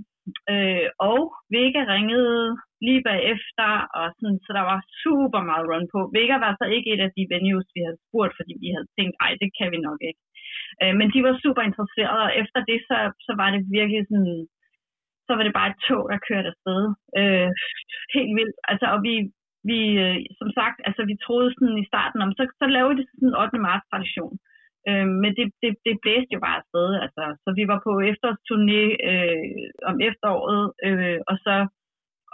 Øh, 0.52 0.88
og 1.10 1.20
Vega 1.54 1.82
ringede 1.94 2.44
lige 2.86 3.02
bagefter, 3.10 3.70
og 3.98 4.06
sådan, 4.18 4.40
så 4.44 4.50
der 4.58 4.64
var 4.72 4.80
super 5.02 5.40
meget 5.50 5.68
run 5.70 5.86
på. 5.94 6.00
Vega 6.16 6.36
var 6.46 6.52
så 6.60 6.66
ikke 6.76 6.88
et 6.94 7.02
af 7.06 7.10
de 7.16 7.24
venues, 7.34 7.68
vi 7.74 7.80
havde 7.86 8.02
spurgt, 8.04 8.34
fordi 8.38 8.54
vi 8.62 8.68
havde 8.74 8.88
tænkt, 8.96 9.14
ej, 9.24 9.32
det 9.42 9.50
kan 9.58 9.68
vi 9.74 9.78
nok 9.88 10.00
ikke. 10.08 10.22
Øh, 10.82 10.94
men 10.98 11.06
de 11.14 11.20
var 11.26 11.34
super 11.44 11.62
interesserede, 11.68 12.22
og 12.28 12.32
efter 12.42 12.60
det, 12.70 12.78
så, 12.88 12.96
så 13.26 13.32
var 13.40 13.48
det 13.54 13.62
virkelig 13.78 14.02
sådan, 14.10 14.38
så 15.26 15.32
var 15.36 15.42
det 15.44 15.58
bare 15.58 15.70
et 15.70 15.82
tog, 15.88 16.02
der 16.10 16.26
kørte 16.28 16.50
afsted. 16.52 16.82
Øh, 17.20 17.50
helt 18.16 18.32
vildt. 18.38 18.56
Altså, 18.70 18.86
og 18.94 18.98
vi, 19.06 19.14
vi 19.70 19.78
øh, 20.04 20.16
som 20.40 20.50
sagt, 20.58 20.78
altså 20.88 21.02
vi 21.10 21.22
troede 21.24 21.50
sådan 21.52 21.82
i 21.82 21.90
starten 21.92 22.18
om, 22.24 22.30
så, 22.38 22.42
så 22.60 22.66
lavede 22.74 22.90
vi 22.92 22.98
det 23.00 23.08
sådan 23.08 23.28
en 23.28 23.40
8. 23.42 23.66
marts 23.68 23.86
tradition. 23.90 24.34
Øh, 24.88 25.08
men 25.22 25.30
det, 25.38 25.46
det, 25.62 25.70
det 25.86 25.94
blæste 26.02 26.34
jo 26.36 26.40
bare 26.46 26.60
afsted, 26.60 26.88
altså. 27.04 27.24
Så 27.44 27.50
vi 27.58 27.64
var 27.72 27.78
på 27.86 27.92
efterårsturné 28.10 28.82
øh, 29.10 29.44
om 29.90 29.96
efteråret, 30.08 30.64
øh, 30.86 31.18
og, 31.30 31.36
så, 31.44 31.54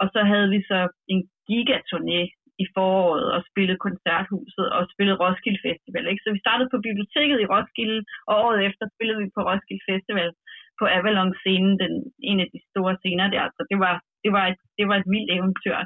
og 0.01 0.07
så 0.13 0.21
havde 0.31 0.49
vi 0.55 0.59
så 0.71 0.79
en 1.13 1.21
gigaturné 1.49 2.21
i 2.63 2.65
foråret 2.75 3.27
og 3.35 3.41
spillede 3.49 3.83
koncerthuset 3.87 4.67
og 4.77 4.81
spillede 4.93 5.19
Roskilde 5.23 5.61
Festival. 5.67 6.05
Ikke? 6.11 6.23
Så 6.23 6.29
vi 6.35 6.43
startede 6.45 6.69
på 6.73 6.79
biblioteket 6.87 7.37
i 7.41 7.49
Roskilde, 7.53 7.99
og 8.29 8.33
året 8.45 8.59
efter 8.67 8.83
spillede 8.95 9.19
vi 9.23 9.29
på 9.35 9.41
Roskilde 9.49 9.85
Festival 9.91 10.31
på 10.81 10.85
Avalon-scenen, 10.97 11.73
den, 11.81 11.93
en 12.29 12.37
af 12.43 12.47
de 12.53 12.59
store 12.69 12.93
scener 13.01 13.27
der. 13.35 13.45
Så 13.57 13.61
det 13.71 13.77
var, 13.85 13.95
det 14.23 14.31
var, 14.37 14.45
et, 14.51 14.59
det 14.77 14.85
var 14.89 14.95
et 15.01 15.07
vildt 15.13 15.31
eventyr. 15.37 15.77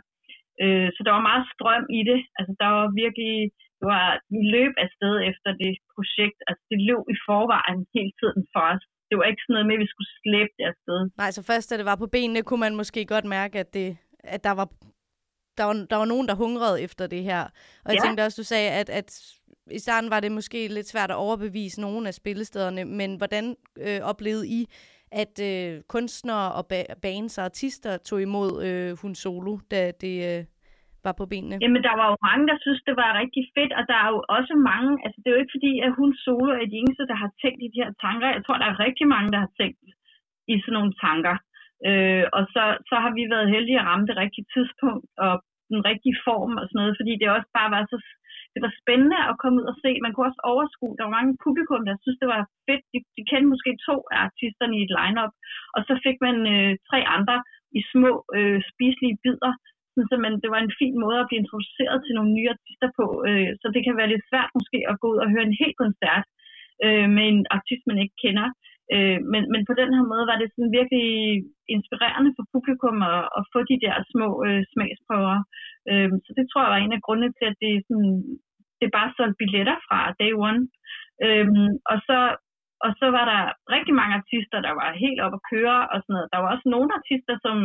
Øh, 0.64 0.88
så 0.96 1.00
der 1.06 1.12
var 1.18 1.30
meget 1.30 1.46
strøm 1.54 1.86
i 2.00 2.02
det. 2.10 2.20
Altså, 2.38 2.54
der 2.62 2.70
var 2.78 2.86
virkelig, 3.04 3.34
det 3.80 3.86
var, 3.94 4.04
vi 4.34 4.40
løb 4.56 4.74
afsted 4.86 5.14
efter 5.30 5.50
det 5.64 5.74
projekt. 5.96 6.38
Altså, 6.50 6.64
det 6.72 6.80
løb 6.90 7.04
i 7.14 7.18
forvejen 7.28 7.80
hele 7.98 8.14
tiden 8.22 8.42
for 8.54 8.64
os. 8.74 8.84
Det 9.10 9.16
var 9.20 9.26
ikke 9.32 9.44
sådan 9.44 9.54
noget 9.56 9.68
med, 9.70 9.78
at 9.78 9.84
vi 9.86 9.92
skulle 9.94 10.12
slæbe 10.22 10.54
det 10.58 10.66
afsted. 10.72 11.00
Nej, 11.22 11.30
så 11.38 11.42
først 11.52 11.68
da 11.70 11.74
det 11.80 11.90
var 11.92 11.98
på 12.04 12.08
benene, 12.16 12.42
kunne 12.48 12.64
man 12.68 12.80
måske 12.82 13.02
godt 13.14 13.28
mærke, 13.38 13.56
at, 13.64 13.70
det, 13.78 13.88
at 14.36 14.42
der 14.48 14.56
var 14.62 14.68
der 15.58 15.66
var, 15.70 15.74
der 15.92 15.98
var 16.02 16.06
nogen, 16.14 16.28
der 16.28 16.36
hungrede 16.44 16.82
efter 16.88 17.08
det 17.08 17.24
her. 17.30 17.42
Og 17.86 17.90
jeg 17.92 18.00
Ja. 18.00 18.06
tænkte 18.06 18.22
også, 18.26 18.42
du 18.42 18.46
sagde, 18.54 18.70
at, 18.82 18.90
at 19.00 19.10
i 19.72 19.80
starten 19.80 20.10
var 20.10 20.20
det 20.20 20.32
måske 20.32 20.68
lidt 20.68 20.88
svært 20.94 21.12
at 21.12 21.22
overbevise 21.26 21.82
nogle 21.82 22.08
af 22.08 22.14
spillestederne, 22.14 22.86
men 22.86 23.18
hvordan 23.18 23.46
øh, 23.86 24.00
oplevede 24.12 24.48
I, 24.48 24.62
at 25.22 25.36
øh, 25.50 25.82
kunstnere 25.94 26.48
og 26.58 26.64
ba- 26.72 26.94
bands 27.06 27.38
og 27.38 27.46
artister 27.52 27.98
tog 27.98 28.20
imod 28.22 28.52
øh, 28.68 28.90
Hun 29.02 29.16
Solo, 29.16 29.54
da 29.72 29.82
det 30.04 30.16
øh, 30.30 30.42
var 31.08 31.16
på 31.20 31.26
benene? 31.32 31.56
Jamen, 31.64 31.84
der 31.88 31.96
var 32.00 32.08
jo 32.12 32.18
mange, 32.30 32.44
der 32.52 32.58
synes, 32.66 32.82
det 32.88 32.96
var 33.02 33.20
rigtig 33.22 33.44
fedt, 33.56 33.74
og 33.80 33.84
der 33.92 33.98
er 34.04 34.10
jo 34.14 34.20
også 34.38 34.54
mange, 34.72 34.92
altså 35.06 35.18
det 35.20 35.28
er 35.28 35.36
jo 35.36 35.44
ikke 35.44 35.56
fordi, 35.58 35.74
at 35.86 35.92
hun 36.00 36.10
solo 36.26 36.52
er 36.62 36.68
de 36.72 36.80
eneste, 36.82 37.10
der 37.12 37.18
har 37.24 37.32
tænkt 37.42 37.62
i 37.64 37.72
de 37.74 37.82
her 37.84 37.92
tanker. 38.06 38.28
Jeg 38.38 38.44
tror, 38.44 38.58
der 38.62 38.68
er 38.70 38.84
rigtig 38.88 39.08
mange, 39.16 39.30
der 39.34 39.40
har 39.46 39.52
tænkt 39.60 39.80
i 40.54 40.56
sådan 40.64 40.76
nogle 40.78 40.94
tanker. 41.06 41.36
Øh, 41.88 42.26
og 42.38 42.44
så, 42.54 42.64
så 42.90 42.96
har 43.04 43.12
vi 43.18 43.24
været 43.34 43.54
heldige 43.56 43.80
at 43.82 43.88
ramme 43.90 44.08
det 44.10 44.18
rigtige 44.24 44.48
tidspunkt 44.56 45.08
og 45.26 45.34
den 45.74 45.82
rigtige 45.90 46.18
form 46.28 46.54
og 46.60 46.66
sådan 46.66 46.80
noget, 46.82 46.96
fordi 47.00 47.14
det 47.22 47.36
også 47.38 47.50
bare 47.60 47.70
var 47.76 47.84
så 47.92 47.98
det 48.56 48.62
var 48.66 48.74
spændende 48.82 49.20
at 49.30 49.40
komme 49.42 49.58
ud 49.62 49.68
og 49.72 49.78
se. 49.84 49.92
Man 50.06 50.12
kunne 50.12 50.30
også 50.30 50.44
overskue, 50.52 50.96
der 50.98 51.04
var 51.06 51.18
mange 51.18 51.34
publikum, 51.46 51.82
der 51.86 51.96
synes, 52.04 52.20
det 52.22 52.30
var 52.36 52.42
fedt. 52.68 52.84
De, 52.94 52.98
de 53.18 53.24
kendte 53.30 53.52
måske 53.54 53.72
to 53.88 53.96
af 54.14 54.18
artisterne 54.28 54.76
i 54.78 54.86
et 54.88 54.96
lineup, 55.00 55.34
og 55.76 55.82
så 55.88 55.94
fik 56.06 56.18
man 56.28 56.38
øh, 56.54 56.72
tre 56.90 57.00
andre 57.16 57.38
i 57.80 57.82
små 57.94 58.12
øh, 58.38 58.60
spiselige 58.72 59.20
bidder, 59.24 59.54
så 60.10 60.16
man, 60.24 60.34
det 60.44 60.50
var 60.54 60.62
en 60.62 60.78
fin 60.82 60.96
måde 61.04 61.20
at 61.20 61.28
blive 61.30 61.42
introduceret 61.44 61.98
til 62.02 62.16
nogle 62.16 62.32
nye 62.38 62.52
artister 62.56 62.90
på. 63.00 63.06
Øh, 63.28 63.52
så 63.62 63.68
det 63.74 63.82
kan 63.84 63.98
være 64.00 64.12
lidt 64.14 64.28
svært 64.30 64.52
måske 64.58 64.80
at 64.92 65.00
gå 65.02 65.06
ud 65.14 65.20
og 65.24 65.32
høre 65.34 65.48
en 65.48 65.60
hel 65.62 65.74
koncert 65.84 66.26
øh, 66.86 67.08
med 67.16 67.26
en 67.34 67.42
artist, 67.58 67.84
man 67.88 68.02
ikke 68.04 68.18
kender. 68.24 68.48
Øh, 68.94 69.20
men, 69.32 69.44
men 69.54 69.62
på 69.70 69.74
den 69.82 69.90
her 69.96 70.06
måde 70.12 70.26
var 70.32 70.38
det 70.40 70.50
sådan 70.52 70.76
virkelig 70.80 71.10
inspirerende 71.76 72.32
for 72.36 72.46
publikum 72.54 72.98
at, 73.14 73.24
at 73.38 73.44
få 73.54 73.60
de 73.72 73.78
der 73.86 73.96
små 74.12 74.28
øh, 74.48 74.62
smagsprøver. 74.72 75.38
Øh, 75.92 76.10
så 76.26 76.32
det 76.38 76.46
tror 76.48 76.62
jeg 76.64 76.74
var 76.74 76.82
en 76.82 76.98
af 76.98 77.06
grundene 77.06 77.32
til, 77.38 77.46
at 77.52 77.58
det, 77.64 77.74
sådan, 77.88 78.16
det 78.82 78.90
bare 78.98 79.14
solgte 79.18 79.40
billetter 79.42 79.78
fra 79.88 80.00
day 80.22 80.32
one. 80.48 80.62
Øhm, 81.26 81.72
og 81.92 81.98
så 82.08 82.20
og 82.86 82.92
så 83.00 83.08
var 83.18 83.26
der 83.32 83.42
rigtig 83.76 83.94
mange 84.00 84.14
artister, 84.22 84.60
der 84.68 84.74
var 84.82 85.02
helt 85.06 85.20
oppe 85.26 85.38
at 85.40 85.48
køre 85.52 85.80
og 85.94 85.98
sådan 86.02 86.14
noget. 86.16 86.32
Der 86.34 86.40
var 86.42 86.50
også 86.54 86.68
nogle 86.76 86.90
artister, 87.00 87.36
som 87.46 87.58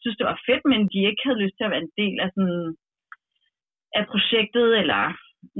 synes, 0.00 0.18
det 0.18 0.26
var 0.30 0.38
fedt, 0.48 0.64
men 0.72 0.80
de 0.92 0.98
ikke 1.10 1.22
havde 1.24 1.42
lyst 1.44 1.56
til 1.56 1.66
at 1.66 1.72
være 1.72 1.84
en 1.86 1.96
del 2.02 2.16
af, 2.24 2.28
sådan, 2.34 2.64
af 3.98 4.04
projektet, 4.12 4.68
eller 4.82 5.02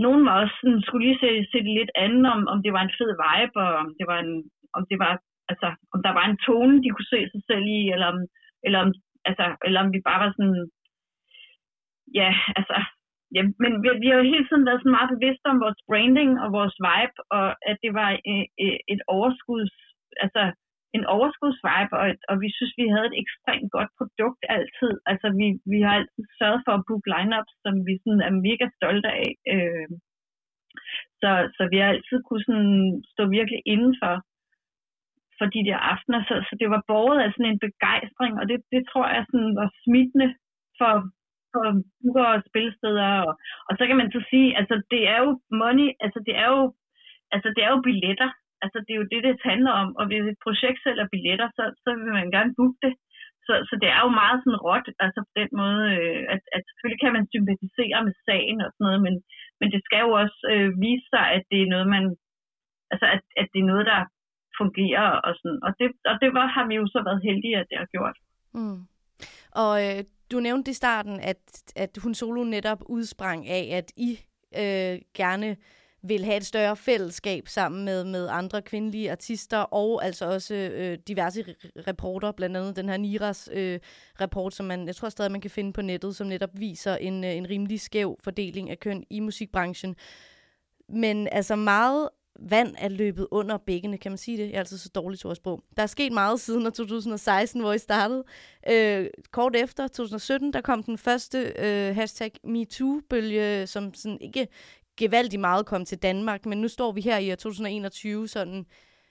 nogen 0.04 0.22
var 0.28 0.34
også 0.42 0.54
sådan, 0.60 0.82
skulle 0.86 1.04
lige 1.06 1.22
se, 1.24 1.30
se 1.52 1.58
det 1.66 1.74
lidt 1.80 1.92
andet, 2.04 2.26
om, 2.34 2.40
om 2.52 2.58
det 2.64 2.72
var 2.76 2.82
en 2.84 2.96
fed 2.98 3.12
vibe, 3.22 3.56
og 3.64 3.70
om 3.82 3.88
det 3.98 4.06
var 4.10 4.18
en, 4.24 4.34
om 4.76 4.82
det 4.90 4.98
var, 5.04 5.12
altså, 5.52 5.68
om 5.94 5.98
der 6.06 6.12
var 6.18 6.24
en 6.26 6.38
tone, 6.46 6.82
de 6.84 6.90
kunne 6.90 7.12
se 7.14 7.20
sig 7.32 7.42
selv 7.50 7.64
i, 7.78 7.80
eller 7.94 8.06
om, 8.12 8.18
eller 8.66 8.78
om, 8.84 8.90
altså, 9.28 9.44
eller 9.66 9.80
om 9.84 9.90
vi 9.94 10.00
bare 10.08 10.20
var 10.24 10.30
sådan, 10.36 10.60
ja, 12.20 12.30
altså, 12.58 12.76
ja, 13.36 13.42
men 13.62 13.72
vi, 13.82 13.88
vi 14.02 14.06
har 14.10 14.18
jo 14.20 14.30
hele 14.32 14.46
tiden 14.46 14.66
været 14.68 14.80
sådan 14.80 14.96
meget 14.98 15.12
bevidste 15.14 15.46
om 15.52 15.58
vores 15.64 15.80
branding 15.88 16.30
og 16.42 16.48
vores 16.58 16.76
vibe, 16.86 17.16
og 17.38 17.48
at 17.70 17.76
det 17.84 17.92
var 18.00 18.10
et, 18.66 18.76
et 18.92 19.02
overskuds, 19.16 19.74
altså 20.24 20.42
en 20.96 21.04
overskudsvibe, 21.16 21.92
og, 22.02 22.06
og 22.30 22.36
vi 22.44 22.48
synes, 22.56 22.74
vi 22.80 22.86
havde 22.94 23.08
et 23.10 23.20
ekstremt 23.22 23.70
godt 23.76 23.90
produkt 23.98 24.42
altid. 24.56 24.92
Altså, 25.10 25.26
vi, 25.40 25.46
vi 25.72 25.78
har 25.86 25.94
altid 26.00 26.24
sørget 26.40 26.60
for 26.66 26.72
at 26.76 26.84
booke 26.88 27.10
lineups, 27.14 27.54
som 27.64 27.74
vi 27.88 27.94
sådan 28.02 28.24
er 28.28 28.42
mega 28.48 28.66
stolte 28.78 29.10
af. 29.24 29.30
Øh, 29.54 29.88
så, 31.20 31.30
så 31.56 31.62
vi 31.72 31.76
har 31.80 31.88
altid 31.94 32.18
kunne 32.22 32.44
sådan 32.48 32.80
stå 33.12 33.22
virkelig 33.36 33.60
inden 33.72 33.94
for, 34.02 34.14
for 35.38 35.46
de 35.54 35.60
der 35.68 35.78
aftener. 35.92 36.20
Så, 36.28 36.34
så 36.48 36.52
det 36.60 36.68
var 36.74 36.82
båret 36.90 37.18
af 37.24 37.30
sådan 37.32 37.50
en 37.52 37.64
begejstring, 37.66 38.32
og 38.40 38.44
det, 38.50 38.58
det 38.74 38.82
tror 38.90 39.06
jeg 39.16 39.24
sådan 39.30 39.52
var 39.60 39.68
smittende 39.84 40.28
for, 40.80 40.94
på 41.54 41.60
booker 42.00 42.26
og 42.34 42.42
spilsteder. 42.48 43.10
Og, 43.26 43.32
og 43.68 43.72
så 43.78 43.82
kan 43.86 43.96
man 44.00 44.10
så 44.14 44.20
sige, 44.30 44.48
altså 44.60 44.74
det 44.92 45.02
er 45.12 45.18
jo 45.24 45.30
money, 45.62 45.88
altså 46.04 46.18
det 46.26 46.34
er 46.42 46.48
jo, 46.56 46.62
altså 47.34 47.48
det 47.56 47.62
er 47.64 47.70
jo 47.74 47.80
billetter. 47.88 48.30
Altså 48.64 48.78
det 48.84 48.92
er 48.92 49.00
jo 49.02 49.10
det, 49.12 49.20
det 49.26 49.48
handler 49.52 49.72
om. 49.82 49.88
Og 49.98 50.04
hvis 50.06 50.24
et 50.32 50.42
projekt 50.46 50.78
sælger 50.82 51.06
billetter, 51.14 51.48
så, 51.56 51.64
så 51.82 51.88
vil 52.04 52.12
man 52.20 52.30
gerne 52.36 52.52
booke 52.58 52.80
det. 52.86 52.94
Så, 53.46 53.54
så 53.68 53.74
det 53.82 53.88
er 53.96 54.00
jo 54.06 54.10
meget 54.22 54.38
sådan 54.40 54.62
råt, 54.66 54.86
altså 55.04 55.20
på 55.28 55.32
den 55.40 55.50
måde, 55.60 55.82
øh, 55.96 56.22
at, 56.34 56.42
at 56.56 56.62
selvfølgelig 56.66 57.00
kan 57.02 57.16
man 57.16 57.26
sympatisere 57.34 57.98
med 58.06 58.14
sagen 58.26 58.58
og 58.64 58.70
sådan 58.72 58.86
noget, 58.86 59.00
men, 59.06 59.14
men 59.60 59.68
det 59.74 59.80
skal 59.86 60.00
jo 60.06 60.10
også 60.22 60.38
øh, 60.52 60.70
vise 60.84 61.06
sig, 61.12 61.24
at 61.36 61.42
det 61.50 61.58
er 61.62 61.72
noget, 61.74 61.88
man, 61.96 62.04
altså 62.92 63.06
at, 63.14 63.22
at 63.40 63.46
det 63.52 63.60
er 63.60 63.70
noget, 63.72 63.86
der 63.92 64.00
fungerer 64.60 65.08
og 65.26 65.32
sådan. 65.40 65.60
Og 65.66 65.70
det, 65.78 65.86
og 66.10 66.14
det 66.22 66.30
var, 66.38 66.46
har 66.56 66.64
vi 66.68 66.74
jo 66.80 66.86
så 66.94 66.98
været 67.08 67.26
heldige, 67.28 67.56
at 67.60 67.68
det 67.70 67.78
har 67.82 67.90
gjort. 67.94 68.16
Mm. 68.58 68.80
Og 69.62 69.72
øh, 69.86 70.00
du 70.30 70.40
nævnte 70.40 70.70
i 70.70 70.74
starten, 70.74 71.20
at, 71.20 71.36
at 71.76 71.98
hun 72.02 72.14
solo 72.14 72.44
netop 72.44 72.82
udsprang 72.86 73.48
af, 73.48 73.68
at 73.72 73.92
I 73.96 74.20
øh, 74.56 74.98
gerne 75.14 75.56
vil 76.02 76.24
have 76.24 76.36
et 76.36 76.46
større 76.46 76.76
fællesskab 76.76 77.48
sammen 77.48 77.84
med, 77.84 78.04
med 78.04 78.28
andre 78.30 78.62
kvindelige 78.62 79.10
artister, 79.10 79.58
og 79.58 80.04
altså 80.04 80.26
også 80.26 80.54
øh, 80.54 80.98
diverse 81.08 81.44
reporter, 81.86 82.32
blandt 82.32 82.56
andet 82.56 82.76
den 82.76 82.88
her 82.88 82.96
Niras 82.96 83.48
øh, 83.52 83.80
rapport, 84.20 84.54
som 84.54 84.66
man, 84.66 84.86
jeg 84.86 84.96
tror 84.96 85.08
stadig, 85.08 85.32
man 85.32 85.40
kan 85.40 85.50
finde 85.50 85.72
på 85.72 85.82
nettet, 85.82 86.16
som 86.16 86.26
netop 86.26 86.50
viser 86.54 86.96
en, 86.96 87.24
øh, 87.24 87.36
en 87.36 87.48
rimelig 87.48 87.80
skæv 87.80 88.18
fordeling 88.24 88.70
af 88.70 88.80
køn 88.80 89.04
i 89.10 89.20
musikbranchen. 89.20 89.96
Men 90.88 91.28
altså 91.32 91.56
meget 91.56 92.08
vand 92.38 92.74
er 92.78 92.88
løbet 92.88 93.26
under 93.30 93.56
bækkene, 93.56 93.98
kan 93.98 94.12
man 94.12 94.18
sige 94.18 94.36
det? 94.38 94.48
Jeg 94.48 94.54
er 94.54 94.58
altid 94.58 94.78
så 94.78 94.88
dårlig 94.94 95.18
til 95.18 95.28
ordsprog. 95.28 95.62
Der 95.76 95.82
er 95.82 95.86
sket 95.86 96.12
meget 96.12 96.40
siden 96.40 96.72
2016, 96.72 97.60
hvor 97.60 97.72
I 97.72 97.78
startede. 97.78 98.24
Øh, 98.70 99.06
kort 99.30 99.56
efter, 99.56 99.88
2017, 99.88 100.52
der 100.52 100.60
kom 100.60 100.82
den 100.82 100.98
første 100.98 101.52
øh, 101.58 101.94
hashtag 101.94 102.32
MeToo-bølge, 102.44 103.66
som 103.66 103.94
sådan 103.94 104.18
ikke 104.20 104.48
gevaldigt 104.96 105.40
meget 105.40 105.66
kom 105.66 105.84
til 105.84 105.98
Danmark, 105.98 106.46
men 106.46 106.60
nu 106.60 106.68
står 106.68 106.92
vi 106.92 107.00
her 107.00 107.18
i 107.18 107.28
2021, 107.28 108.28
sådan 108.28 108.66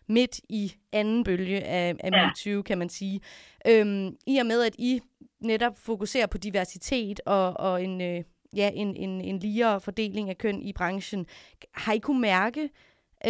midt 0.10 0.40
i 0.50 0.74
anden 0.92 1.24
bølge 1.24 1.64
af, 1.64 1.96
af 2.00 2.12
Ja. 2.12 2.28
MeToo, 2.28 2.62
kan 2.62 2.78
man 2.78 2.90
sige. 2.90 3.22
Øhm, 3.68 4.16
I 4.28 4.38
og 4.38 4.46
med, 4.46 4.64
at 4.64 4.76
I 4.78 5.02
netop 5.40 5.78
fokuserer 5.78 6.28
på 6.28 6.38
diversitet 6.38 7.20
og, 7.26 7.60
og 7.60 7.84
en, 7.84 8.02
øh, 8.02 8.24
ja, 8.56 8.72
en, 8.74 8.96
en, 8.96 9.22
en 9.22 9.40
ligere 9.40 9.82
fordeling 9.82 10.30
af 10.30 10.38
køn 10.38 10.62
i 10.62 10.74
branchen, 10.74 11.26
har 11.72 11.94
I 11.94 12.00
kunne 12.00 12.22
mærke 12.22 12.70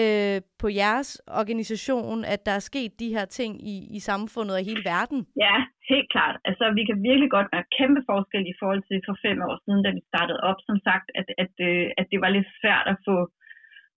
øh, 0.02 0.38
på 0.62 0.68
jeres 0.82 1.10
organisation, 1.42 2.20
at 2.34 2.42
der 2.48 2.54
er 2.60 2.64
sket 2.72 2.92
de 3.04 3.14
her 3.16 3.26
ting 3.40 3.52
i, 3.74 3.76
i 3.98 4.00
samfundet 4.10 4.54
og 4.56 4.62
i 4.62 4.70
hele 4.72 4.84
verden? 4.94 5.20
Ja, 5.46 5.56
helt 5.92 6.10
klart. 6.16 6.36
Altså, 6.50 6.66
vi 6.78 6.84
kan 6.90 6.98
virkelig 7.10 7.30
godt 7.36 7.50
mærke 7.54 7.70
kæmpe 7.78 8.02
forskel 8.10 8.44
i 8.54 8.58
forhold 8.62 8.84
til 8.90 8.98
for 9.08 9.16
fem 9.26 9.38
år 9.48 9.56
siden, 9.64 9.82
da 9.86 9.90
vi 9.98 10.02
startede 10.12 10.40
op. 10.50 10.60
Som 10.70 10.78
sagt, 10.88 11.08
at, 11.20 11.28
at, 11.44 11.54
øh, 11.70 11.88
at 12.00 12.06
det 12.12 12.20
var 12.24 12.32
lidt 12.38 12.50
svært 12.62 12.88
at 12.94 12.98
få, 13.08 13.18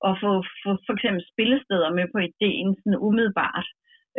at 0.08 0.14
få, 0.22 0.30
for, 0.62 0.72
for 0.86 0.92
eksempel 0.96 1.22
spillesteder 1.32 1.90
med 1.98 2.06
på 2.12 2.18
ideen 2.28 2.70
sådan 2.80 3.02
umiddelbart. 3.08 3.66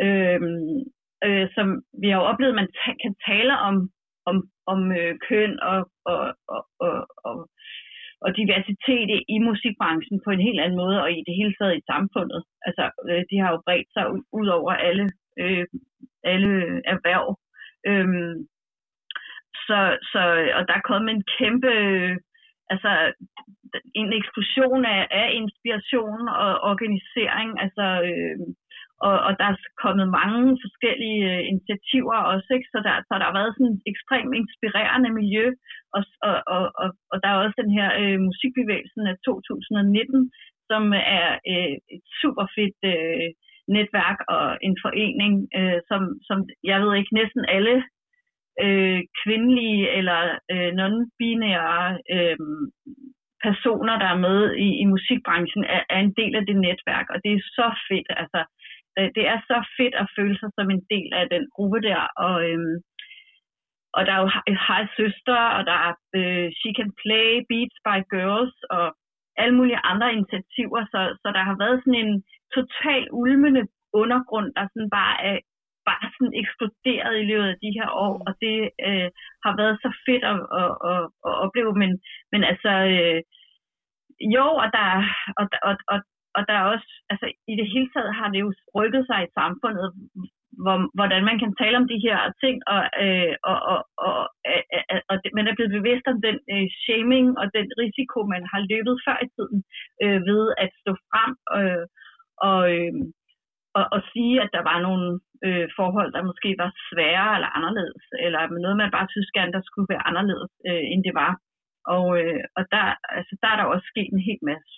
Øhm, 0.04 0.78
øh, 1.26 1.46
som 1.56 1.66
vi 2.00 2.06
har 2.08 2.18
jo 2.20 2.28
oplevet, 2.30 2.54
at 2.54 2.60
man 2.62 2.72
ta- 2.78 3.00
kan 3.04 3.14
tale 3.28 3.54
om, 3.68 3.76
om, 4.30 4.36
om 4.72 4.80
øh, 5.00 5.14
køn 5.28 5.52
og, 5.70 5.80
og, 6.12 6.22
og, 6.54 6.62
og, 6.86 6.96
og, 7.28 7.36
og 8.24 8.30
diversitet 8.40 9.08
i, 9.34 9.36
musikbranchen 9.48 10.16
på 10.24 10.30
en 10.32 10.42
helt 10.48 10.60
anden 10.60 10.80
måde, 10.84 11.02
og 11.04 11.08
i 11.12 11.20
det 11.26 11.34
hele 11.40 11.54
taget 11.58 11.74
i 11.76 11.88
samfundet. 11.92 12.40
Altså, 12.66 12.84
øh, 13.08 13.22
de 13.30 13.36
har 13.42 13.50
jo 13.52 13.62
bredt 13.66 13.88
sig 13.94 14.04
ud, 14.14 14.22
ud 14.40 14.48
over 14.58 14.72
alle, 14.88 15.06
øh, 15.42 15.66
alle 16.32 16.52
erhverv. 16.92 17.26
Øhm, 17.90 18.34
så, 19.66 19.80
så, 20.12 20.22
og 20.58 20.62
der 20.68 20.74
er 20.76 20.88
kommet 20.90 21.10
en 21.12 21.24
kæmpe, 21.38 21.72
øh, 21.86 22.16
altså 22.72 22.92
en 24.00 24.12
eksplosion 24.20 24.84
af, 24.84 25.00
af 25.10 25.28
inspiration 25.40 26.28
og 26.42 26.52
organisering, 26.70 27.50
altså, 27.64 27.86
øh, 28.08 28.38
og, 29.06 29.16
og 29.26 29.32
der 29.40 29.46
er 29.50 29.56
kommet 29.84 30.06
mange 30.20 30.42
forskellige 30.64 31.22
øh, 31.32 31.42
initiativer 31.50 32.18
også, 32.32 32.48
ikke? 32.56 32.68
Så, 32.74 32.78
der, 32.86 32.94
så 33.06 33.12
der 33.20 33.26
har 33.28 33.38
været 33.38 33.54
sådan 33.54 33.72
et 33.74 33.82
ekstremt 33.92 34.32
inspirerende 34.40 35.10
miljø, 35.18 35.46
og, 35.96 36.02
og, 36.28 36.36
og, 36.54 36.62
og, 36.82 36.88
og 37.12 37.16
der 37.22 37.28
er 37.30 37.38
også 37.44 37.56
den 37.62 37.72
her 37.78 37.88
øh, 38.00 38.18
musikbevægelsen 38.28 39.02
af 39.10 39.16
2019, 39.24 40.30
som 40.70 40.82
er 41.18 41.26
øh, 41.52 41.74
et 41.94 42.04
super 42.20 42.46
fedt 42.56 42.80
øh, 42.94 43.28
netværk 43.76 44.18
og 44.34 44.46
en 44.66 44.76
forening, 44.84 45.34
øh, 45.58 45.78
som, 45.90 46.02
som 46.28 46.38
jeg 46.70 46.76
ved 46.82 46.92
ikke, 46.96 47.18
næsten 47.20 47.44
alle 47.56 47.76
øh, 48.64 49.00
kvindelige 49.22 49.82
eller 49.98 50.20
øh, 50.52 50.70
non-binære 50.80 51.82
øh, 52.14 52.38
personer, 53.46 53.94
der 54.02 54.08
er 54.14 54.24
med 54.28 54.38
i, 54.66 54.68
i 54.82 54.84
musikbranchen, 54.94 55.64
er, 55.76 55.82
er 55.94 56.00
en 56.00 56.14
del 56.20 56.34
af 56.36 56.44
det 56.46 56.56
netværk, 56.66 57.06
og 57.14 57.18
det 57.24 57.32
er 57.32 57.50
så 57.58 57.68
fedt. 57.88 58.08
Altså, 58.22 58.40
det, 58.96 59.06
det 59.16 59.24
er 59.32 59.38
så 59.50 59.56
fedt 59.78 59.94
at 60.02 60.10
føle 60.16 60.36
sig 60.38 60.50
som 60.54 60.70
en 60.70 60.84
del 60.94 61.08
af 61.20 61.24
den 61.34 61.44
gruppe 61.54 61.78
der, 61.88 62.00
og, 62.26 62.34
øhm, 62.48 62.76
og 63.96 64.00
der 64.06 64.12
er 64.14 64.20
jo 64.24 64.30
Hej 64.68 64.82
Søster, 64.96 65.40
og 65.56 65.62
der 65.70 65.78
er 65.86 65.92
øh, 66.18 66.48
She 66.58 66.70
Can 66.78 66.92
Play, 67.02 67.28
Beats 67.48 67.76
by 67.86 67.98
Girls, 68.14 68.56
og 68.76 68.86
alle 69.42 69.54
mulige 69.58 69.84
andre 69.90 70.08
initiativer, 70.16 70.80
så, 70.92 71.00
så 71.22 71.28
der 71.36 71.42
har 71.48 71.56
været 71.62 71.80
sådan 71.80 72.00
en 72.04 72.14
total 72.56 73.02
ulmende 73.22 73.64
undergrund, 74.00 74.48
der 74.56 74.64
sådan 74.72 74.90
bare 75.00 75.16
er 75.30 75.38
bare 75.90 76.06
sådan 76.14 76.34
eksploderet 76.42 77.14
i 77.18 77.28
løbet 77.30 77.48
af 77.52 77.58
de 77.64 77.70
her 77.78 77.88
år, 78.06 78.14
og 78.26 78.32
det 78.44 78.56
øh, 78.88 79.08
har 79.44 79.52
været 79.60 79.76
så 79.84 79.90
fedt 80.06 80.24
at, 80.32 80.38
at, 80.60 80.72
at, 80.90 81.02
at 81.28 81.34
opleve, 81.44 81.72
men, 81.82 81.90
men 82.32 82.42
altså, 82.50 82.72
øh, 82.92 83.20
jo, 84.36 84.46
og 84.62 84.68
der, 84.76 84.88
og, 85.40 85.46
og, 85.68 85.74
og, 85.92 85.98
og 86.36 86.42
der 86.48 86.54
er 86.58 86.66
også, 86.74 86.88
altså 87.12 87.26
i 87.52 87.54
det 87.60 87.68
hele 87.72 87.88
taget 87.94 88.12
har 88.18 88.28
det 88.32 88.40
jo 88.44 88.50
rykket 88.78 89.02
sig 89.06 89.18
i 89.22 89.34
samfundet, 89.38 89.88
hvor, 90.62 90.76
hvordan 90.98 91.22
man 91.30 91.38
kan 91.42 91.52
tale 91.60 91.76
om 91.80 91.86
de 91.92 92.04
her 92.06 92.18
ting, 92.42 92.56
og, 92.74 92.82
øh, 93.04 93.34
og, 93.50 93.58
og, 93.72 93.80
og, 94.06 94.18
øh, 94.50 95.00
og 95.10 95.14
det, 95.22 95.30
man 95.38 95.46
er 95.46 95.54
blevet 95.56 95.76
bevidst 95.78 96.06
om 96.12 96.18
den 96.26 96.36
øh, 96.54 96.66
shaming 96.82 97.28
og 97.40 97.46
den 97.56 97.68
risiko, 97.82 98.18
man 98.34 98.44
har 98.52 98.60
løbet 98.72 98.94
før 99.06 99.18
i 99.26 99.28
tiden 99.36 99.58
øh, 100.04 100.18
ved 100.30 100.42
at 100.64 100.70
stå 100.82 100.92
frem 101.10 101.32
øh, 101.58 101.86
og, 102.48 102.60
øh, 102.76 102.94
og, 103.78 103.84
og 103.94 104.00
sige, 104.12 104.34
at 104.44 104.50
der 104.56 104.62
var 104.70 104.78
nogle 104.86 105.06
øh, 105.46 105.66
forhold, 105.78 106.10
der 106.16 106.28
måske 106.30 106.50
var 106.62 106.70
svære 106.88 107.28
eller 107.36 107.50
anderledes, 107.58 108.04
eller 108.24 108.40
noget, 108.64 108.76
man 108.82 108.94
bare 108.96 109.08
synes 109.14 109.30
gerne, 109.36 109.52
der 109.56 109.62
skulle 109.64 109.90
være 109.94 110.06
anderledes, 110.10 110.52
øh, 110.68 110.84
end 110.92 111.02
det 111.08 111.14
var. 111.22 111.32
Og, 111.94 112.06
øh, 112.20 112.42
og 112.56 112.62
der, 112.74 112.84
altså, 113.18 113.32
der 113.42 113.48
er 113.50 113.56
der 113.58 113.72
også 113.74 113.86
sket 113.92 114.10
en 114.12 114.26
hel 114.28 114.40
masse 114.50 114.72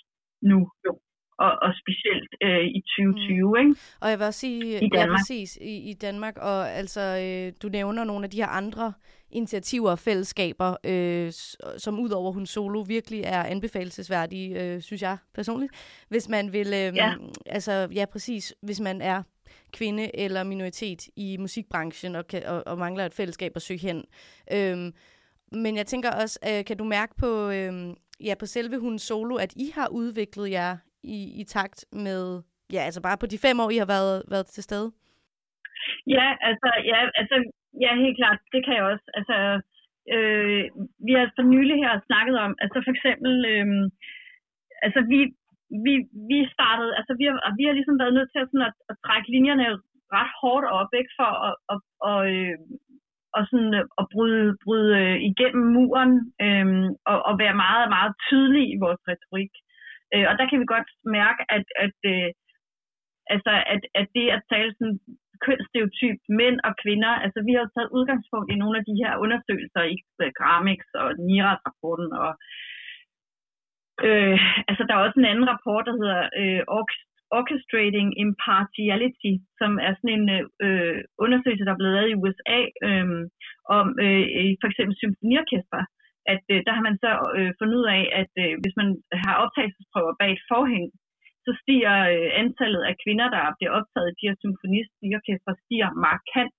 nu, 0.50 0.58
jo. 0.86 0.92
Og, 1.38 1.52
og 1.62 1.72
specielt 1.82 2.30
øh, 2.42 2.64
i 2.64 2.80
2020, 2.80 3.48
mm. 3.48 3.68
ikke? 3.68 3.80
Og 4.00 4.10
jeg 4.10 4.18
vil 4.18 4.26
også 4.26 4.40
sige, 4.40 4.60
I 4.60 4.88
ja, 4.92 5.00
Danmark. 5.00 5.18
præcis, 5.18 5.56
i, 5.56 5.90
i 5.90 5.94
Danmark, 5.94 6.36
og 6.38 6.70
altså, 6.70 7.00
øh, 7.00 7.52
du 7.62 7.68
nævner 7.68 8.04
nogle 8.04 8.24
af 8.24 8.30
de 8.30 8.36
her 8.36 8.46
andre 8.46 8.92
initiativer 9.30 9.90
og 9.90 9.98
fællesskaber, 9.98 10.76
øh, 10.84 11.32
som 11.78 12.00
ud 12.00 12.10
over 12.10 12.32
hun 12.32 12.46
solo 12.46 12.80
virkelig 12.80 13.20
er 13.24 13.42
anbefalesværdige, 13.42 14.62
øh, 14.62 14.80
synes 14.80 15.02
jeg 15.02 15.16
personligt. 15.34 15.72
Hvis 16.08 16.28
man 16.28 16.52
vil, 16.52 16.66
øh, 16.66 16.72
Ja. 16.72 17.14
altså 17.46 17.88
ja 17.94 18.04
præcis, 18.12 18.54
hvis 18.62 18.80
man 18.80 19.00
er 19.02 19.22
kvinde 19.72 20.20
eller 20.20 20.42
minoritet 20.42 21.08
i 21.16 21.36
musikbranchen 21.36 22.16
og, 22.16 22.26
kan, 22.26 22.46
og, 22.46 22.62
og 22.66 22.78
mangler 22.78 23.06
et 23.06 23.14
fællesskab 23.14 23.52
at 23.56 23.62
søge 23.62 23.80
hen. 23.80 24.04
Øhm, 24.52 24.92
men 25.52 25.76
jeg 25.76 25.86
tænker 25.86 26.10
også, 26.10 26.38
øh, 26.48 26.64
kan 26.64 26.76
du 26.76 26.84
mærke 26.84 27.14
på, 27.16 27.50
øh, 27.50 27.72
ja, 28.24 28.34
på 28.38 28.46
selve 28.46 28.78
hun 28.78 28.98
solo, 28.98 29.36
at 29.36 29.52
I 29.56 29.72
har 29.74 29.88
udviklet 29.88 30.50
jer 30.50 30.76
i, 31.16 31.18
i 31.40 31.44
takt 31.44 31.78
med, 31.92 32.42
ja, 32.72 32.80
altså 32.88 33.00
bare 33.02 33.18
på 33.20 33.26
de 33.32 33.38
fem 33.46 33.60
år, 33.60 33.70
I 33.70 33.78
har 33.82 33.90
været, 33.96 34.22
været 34.32 34.46
til 34.46 34.62
stede? 34.62 34.88
Ja, 36.16 36.26
altså, 36.48 36.70
ja, 36.90 36.98
altså, 37.20 37.36
ja, 37.84 37.90
helt 38.04 38.18
klart, 38.20 38.38
det 38.52 38.60
kan 38.64 38.74
jeg 38.76 38.84
også. 38.92 39.06
Altså, 39.18 39.36
øh, 40.14 40.62
vi 41.06 41.12
har 41.16 41.24
for 41.36 41.46
nylig 41.54 41.76
her 41.84 41.92
snakket 42.08 42.36
om, 42.44 42.52
altså 42.62 42.78
for 42.84 42.92
eksempel, 42.96 43.32
øh, 43.52 43.66
altså 44.86 45.00
vi, 45.12 45.20
vi, 45.86 45.94
vi 46.30 46.38
startede, 46.56 46.92
altså 46.98 47.12
vi 47.20 47.24
har, 47.28 47.36
vi 47.58 47.64
har 47.66 47.74
ligesom 47.78 47.98
været 48.02 48.16
nødt 48.16 48.30
til 48.32 48.42
at, 48.42 48.48
sådan 48.50 48.68
at, 48.70 48.76
at 48.90 48.96
trække 49.06 49.28
linjerne 49.34 49.66
ret 50.16 50.32
hårdt 50.40 50.66
op, 50.78 50.90
ikke, 51.00 51.14
for 51.20 51.30
at, 51.48 51.54
at, 51.72 51.80
at, 52.10 52.18
øh, 52.32 52.56
og 53.36 53.42
sådan 53.50 53.74
at 54.00 54.04
bryde, 54.14 54.46
bryde 54.64 54.90
øh, 55.02 55.16
igennem 55.30 55.64
muren 55.76 56.14
øh, 56.44 56.66
og, 57.10 57.18
og 57.28 57.34
være 57.42 57.56
meget, 57.66 57.86
meget 57.96 58.12
tydelige 58.28 58.68
i 58.74 58.80
vores 58.84 59.00
retorik. 59.10 59.52
Øh, 60.14 60.26
og 60.30 60.34
der 60.38 60.46
kan 60.48 60.60
vi 60.60 60.66
godt 60.74 60.90
mærke, 61.18 61.42
at, 61.56 61.66
at, 61.84 61.96
øh, 62.12 62.30
altså, 63.34 63.52
at, 63.74 63.82
at 64.00 64.06
det 64.16 64.26
at 64.36 64.42
tale 64.52 64.70
sådan 64.78 64.98
kønsstereotyp 65.46 66.18
mænd 66.40 66.58
og 66.68 66.72
kvinder, 66.82 67.12
altså 67.24 67.38
vi 67.46 67.52
har 67.52 67.62
jo 67.62 67.74
taget 67.74 67.94
udgangspunkt 67.96 68.48
i 68.50 68.60
nogle 68.62 68.76
af 68.78 68.84
de 68.88 68.98
her 69.02 69.12
undersøgelser 69.24 69.82
i 69.94 69.96
øh, 70.22 70.30
Gramix 70.38 70.80
og 71.02 71.08
NIRAS-rapporten, 71.28 72.08
og 72.24 72.32
øh, 74.08 74.38
altså 74.68 74.82
der 74.84 74.94
er 74.94 75.04
også 75.06 75.18
en 75.20 75.30
anden 75.32 75.50
rapport, 75.52 75.84
der 75.88 75.94
hedder 76.00 76.22
øh, 76.40 76.62
Orchestrating 77.38 78.08
Impartiality, 78.24 79.32
som 79.60 79.70
er 79.86 79.92
sådan 79.94 80.14
en 80.18 80.26
øh, 80.66 80.98
undersøgelse, 81.24 81.64
der 81.64 81.72
er 81.72 81.80
blevet 81.80 81.96
lavet 81.96 82.10
i 82.12 82.20
USA 82.22 82.60
øh, 82.86 83.06
om 83.78 83.86
øh, 84.04 84.24
for 84.60 84.68
eksempel 84.70 84.94
symfoniorkester, 85.02 85.82
at 86.32 86.44
øh, 86.54 86.58
der 86.66 86.72
har 86.76 86.84
man 86.88 86.96
så 87.04 87.10
øh, 87.38 87.50
fundet 87.58 87.76
ud 87.80 87.88
af, 87.98 88.02
at 88.20 88.32
øh, 88.44 88.54
hvis 88.62 88.76
man 88.80 88.88
har 89.24 89.34
optagelsesprøver 89.44 90.14
bag 90.20 90.30
et 90.32 90.46
forhæng, 90.52 90.86
så 91.44 91.50
stiger 91.62 91.96
øh, 92.14 92.30
antallet 92.42 92.82
af 92.90 92.94
kvinder, 93.04 93.26
der 93.36 93.54
bliver 93.56 93.72
optaget 93.78 94.08
i 94.10 94.16
de 94.18 94.26
her 94.28 94.36
symfoniorkester, 94.42 95.52
stiger 95.64 95.90
markant. 96.08 96.54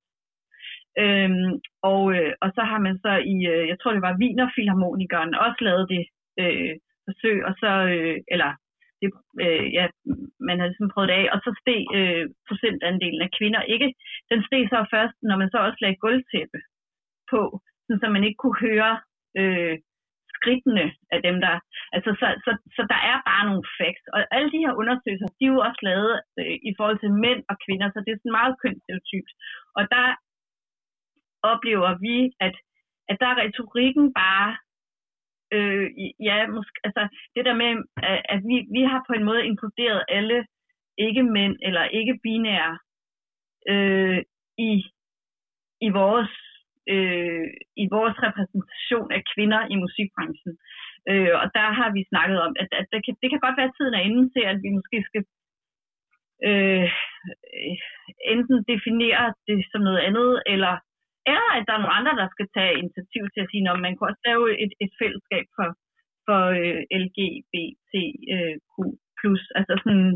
Øhm, 1.03 1.51
og, 1.91 2.01
øh, 2.15 2.33
og 2.43 2.49
så 2.55 2.61
har 2.71 2.79
man 2.87 2.95
så 3.05 3.13
i, 3.33 3.37
øh, 3.53 3.63
jeg 3.71 3.77
tror 3.77 3.91
det 3.93 4.07
var 4.07 4.19
Wienerfilharmonikeren, 4.21 5.31
også 5.45 5.59
lavet 5.67 5.85
det 5.93 6.03
øh, 6.43 6.73
forsøg, 7.05 7.37
og 7.47 7.53
så, 7.61 7.71
øh, 7.95 8.17
eller 8.33 8.51
det, 9.01 9.09
øh, 9.45 9.65
ja, 9.77 9.85
man 10.47 10.57
havde 10.57 10.71
ligesom 10.71 10.91
prøvet 10.93 11.09
det 11.09 11.19
af, 11.21 11.27
og 11.33 11.39
så 11.45 11.51
steg 11.61 11.81
øh, 11.97 12.23
procentandelen 12.47 13.21
af 13.25 13.29
kvinder 13.37 13.61
ikke. 13.73 13.89
Den 14.31 14.39
steg 14.47 14.63
så 14.69 14.79
først, 14.95 15.15
når 15.29 15.37
man 15.41 15.49
så 15.49 15.59
også 15.67 15.79
lagde 15.81 16.01
gulvtæppe 16.03 16.59
på, 17.31 17.41
så 18.01 18.07
man 18.15 18.23
ikke 18.27 18.41
kunne 18.43 18.59
høre 18.67 18.91
øh, 19.39 19.75
skridtene 20.35 20.85
af 21.15 21.19
dem, 21.27 21.35
der... 21.45 21.53
Altså, 21.95 22.09
så, 22.19 22.27
så, 22.45 22.51
så 22.75 22.81
der 22.91 22.99
er 23.11 23.17
bare 23.29 23.47
nogle 23.49 23.65
facts. 23.77 24.05
Og 24.13 24.19
alle 24.35 24.49
de 24.53 24.63
her 24.63 24.73
undersøgelser, 24.81 25.27
de 25.37 25.45
er 25.45 25.53
jo 25.55 25.59
også 25.67 25.81
lavet 25.89 26.13
øh, 26.39 26.57
i 26.69 26.71
forhold 26.77 26.99
til 26.99 27.11
mænd 27.25 27.41
og 27.51 27.55
kvinder, 27.65 27.87
så 27.89 27.99
det 28.05 28.11
er 28.11 28.19
sådan 28.19 28.39
meget 28.39 28.59
kønsstereotypt. 28.61 29.31
Og 29.77 29.83
der 29.93 30.05
oplever 31.51 31.91
vi, 32.05 32.17
at, 32.45 32.55
at 33.09 33.17
der 33.21 33.27
er 33.29 33.41
retorikken 33.43 34.05
bare... 34.23 34.49
Øh, 35.55 35.87
ja, 36.27 36.37
måske, 36.55 36.77
altså 36.87 37.03
det 37.35 37.45
der 37.45 37.55
med, 37.63 37.71
at, 38.11 38.19
at 38.33 38.39
vi, 38.49 38.55
vi 38.75 38.81
har 38.91 38.99
på 39.07 39.13
en 39.13 39.23
måde 39.29 39.45
inkluderet 39.45 40.03
alle 40.17 40.45
ikke-mænd 40.97 41.55
eller 41.67 41.83
ikke-binære 41.99 42.77
øh, 43.71 44.19
i, 44.57 44.71
i 45.81 45.89
vores 45.89 46.33
øh, 46.93 47.47
i 47.83 47.85
vores 47.95 48.15
repræsentation 48.25 49.07
af 49.17 49.21
kvinder 49.33 49.61
i 49.73 49.75
musikbranchen. 49.85 50.53
Øh, 51.09 51.33
og 51.41 51.47
der 51.57 51.67
har 51.79 51.89
vi 51.95 52.09
snakket 52.11 52.37
om, 52.45 52.53
at, 52.61 52.69
at 52.79 52.85
det, 52.93 52.99
kan, 53.05 53.13
det 53.21 53.27
kan 53.29 53.43
godt 53.45 53.57
være, 53.57 53.69
at 53.69 53.77
tiden 53.77 53.95
er 53.97 54.07
inde 54.09 54.25
til, 54.35 54.43
at 54.51 54.57
vi 54.63 54.69
måske 54.77 54.97
skal 55.09 55.23
øh, 56.47 56.89
enten 58.33 58.57
definere 58.73 59.23
det 59.47 59.59
som 59.71 59.81
noget 59.87 60.01
andet, 60.07 60.31
eller, 60.53 60.73
eller 61.29 61.47
at 61.57 61.63
der 61.67 61.73
er 61.73 61.81
nogle 61.81 61.97
andre, 61.99 62.13
der 62.21 62.27
skal 62.35 62.47
tage 62.57 62.79
initiativ 62.81 63.23
til 63.29 63.41
at 63.43 63.49
sige, 63.51 63.69
at 63.71 63.83
man 63.85 63.93
kunne 63.95 64.09
også 64.11 64.23
lave 64.29 64.45
et, 64.63 64.73
et 64.83 64.91
fællesskab 64.99 65.45
for, 65.57 65.69
for 66.25 66.41
øh, 66.61 66.81
LGBTQ+. 67.03 68.71
Altså 69.59 69.73
sådan, 69.83 70.11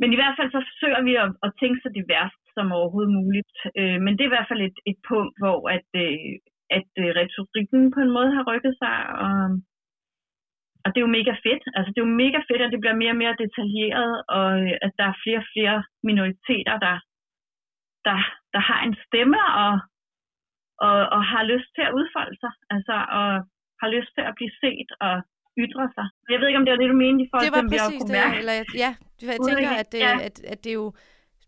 men 0.00 0.08
i 0.12 0.18
hvert 0.18 0.36
fald 0.36 0.50
så 0.52 0.60
forsøger 0.68 1.02
vi 1.08 1.12
at, 1.22 1.30
at 1.46 1.50
tænke 1.60 1.78
så 1.82 1.90
diverst 2.00 2.42
som 2.56 2.66
overhovedet 2.78 3.16
muligt. 3.20 3.56
Øh, 3.78 3.98
men 4.04 4.12
det 4.12 4.22
er 4.22 4.30
i 4.30 4.36
hvert 4.36 4.50
fald 4.50 4.62
et, 4.68 4.78
et 4.90 4.98
punkt, 5.10 5.34
hvor 5.42 5.58
at, 5.76 5.88
øh, 6.04 6.34
at 6.78 6.90
øh, 7.02 7.08
retorikken 7.20 7.82
på 7.94 8.00
en 8.04 8.14
måde 8.16 8.30
har 8.36 8.44
rykket 8.50 8.74
sig, 8.82 8.96
og, 9.26 9.38
og 10.84 10.88
det 10.90 10.98
er 10.98 11.06
jo 11.06 11.16
mega 11.18 11.34
fedt. 11.46 11.64
Altså 11.76 11.88
det 11.90 11.98
er 11.98 12.06
jo 12.08 12.20
mega 12.24 12.40
fedt, 12.48 12.62
at 12.62 12.72
det 12.72 12.82
bliver 12.82 13.00
mere 13.02 13.14
og 13.16 13.20
mere 13.22 13.40
detaljeret, 13.44 14.12
og 14.36 14.48
øh, 14.62 14.74
at 14.86 14.92
der 14.98 15.06
er 15.08 15.20
flere 15.24 15.40
og 15.44 15.48
flere 15.54 15.78
minoriteter, 16.08 16.74
der, 16.86 16.96
der, 18.06 18.18
der 18.54 18.62
har 18.70 18.80
en 18.86 18.96
stemme 19.04 19.40
og, 19.64 19.74
og, 20.86 20.98
og 21.14 21.20
har 21.32 21.44
lyst 21.52 21.70
til 21.76 21.84
at 21.86 21.94
udfolde 21.98 22.36
sig, 22.42 22.52
altså 22.74 22.96
og 23.18 23.28
har 23.82 23.88
lyst 23.96 24.10
til 24.16 24.24
at 24.30 24.36
blive 24.38 24.54
set 24.62 24.90
og 25.06 25.14
ytre 25.64 25.84
sig. 25.96 26.06
Jeg 26.32 26.38
ved 26.40 26.46
ikke, 26.48 26.60
om 26.60 26.64
det 26.66 26.72
var 26.74 26.80
det, 26.82 26.92
du 26.94 26.98
mente 27.04 27.20
i 27.24 27.28
forhold 27.30 27.46
til, 27.46 27.64
om 27.64 27.70
vi 27.74 27.78
præcis 27.78 28.00
kunne 28.00 28.16
mærke. 28.20 28.36
eller 28.42 28.54
ja, 28.84 28.90
jeg 29.32 29.38
tænker, 29.48 29.70
at 29.82 29.88
det, 29.94 30.00
ja. 30.08 30.14
at, 30.28 30.36
at 30.52 30.58
det 30.64 30.70
er 30.74 30.78
jo 30.82 30.88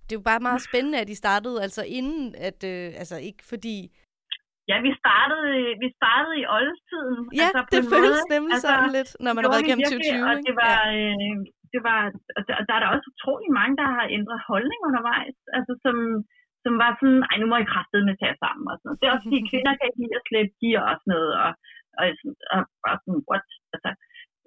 det 0.06 0.12
er 0.14 0.20
jo 0.20 0.30
bare 0.32 0.46
meget 0.48 0.62
spændende, 0.68 0.98
at 1.04 1.08
I 1.14 1.16
startede, 1.24 1.56
altså 1.66 1.82
inden, 1.98 2.24
at, 2.48 2.58
øh, 2.72 2.86
altså 3.00 3.16
ikke 3.28 3.42
fordi, 3.52 3.76
Ja, 4.70 4.76
vi 4.86 4.92
startede, 5.02 5.50
vi 5.82 5.88
startede 5.98 6.36
i 6.42 6.46
oldtiden. 6.58 7.18
ja, 7.40 7.46
altså, 7.46 7.60
det 7.74 7.80
føles 7.94 8.20
måde. 8.22 8.32
nemlig 8.34 8.56
altså, 8.56 8.68
sådan 8.70 8.92
lidt, 8.98 9.10
når 9.24 9.32
man 9.34 9.42
har 9.42 9.50
været 9.52 9.64
igennem 9.66 9.84
virkelig, 9.92 10.20
2020, 10.22 10.30
Og 10.30 10.36
det 10.46 10.54
var, 10.62 10.78
øh, 11.00 11.36
det 11.72 11.80
var, 11.88 12.00
og 12.36 12.42
der, 12.46 12.54
og 12.60 12.64
der 12.68 12.74
er 12.76 12.82
der 12.82 12.90
også 12.94 13.06
utrolig 13.12 13.50
mange, 13.58 13.74
der 13.80 13.88
har 13.96 14.04
ændret 14.18 14.46
holdning 14.50 14.80
undervejs, 14.88 15.36
altså 15.56 15.72
som, 15.84 15.96
som 16.64 16.72
var 16.82 16.90
sådan, 17.00 17.20
ej, 17.28 17.36
nu 17.40 17.46
må 17.50 17.56
I 17.64 17.70
kraftede 17.72 18.06
med 18.08 18.16
tage 18.22 18.36
sammen 18.44 18.64
og 18.70 18.76
sådan 18.76 18.86
noget. 18.88 18.98
Det 19.00 19.06
er 19.06 19.14
også 19.14 19.26
fordi, 19.28 19.40
kvinder 19.52 19.72
kan 19.76 19.88
ikke 19.88 20.02
lide 20.02 20.18
at 20.20 20.26
slæbe 20.28 20.52
gear 20.60 20.82
og 20.90 20.96
sådan 21.00 21.12
noget, 21.14 21.32
og, 21.44 21.50
og, 22.00 22.06
og 22.54 22.60
bare 22.84 22.98
sådan, 23.02 23.20
what? 23.30 23.46
Altså, 23.76 23.90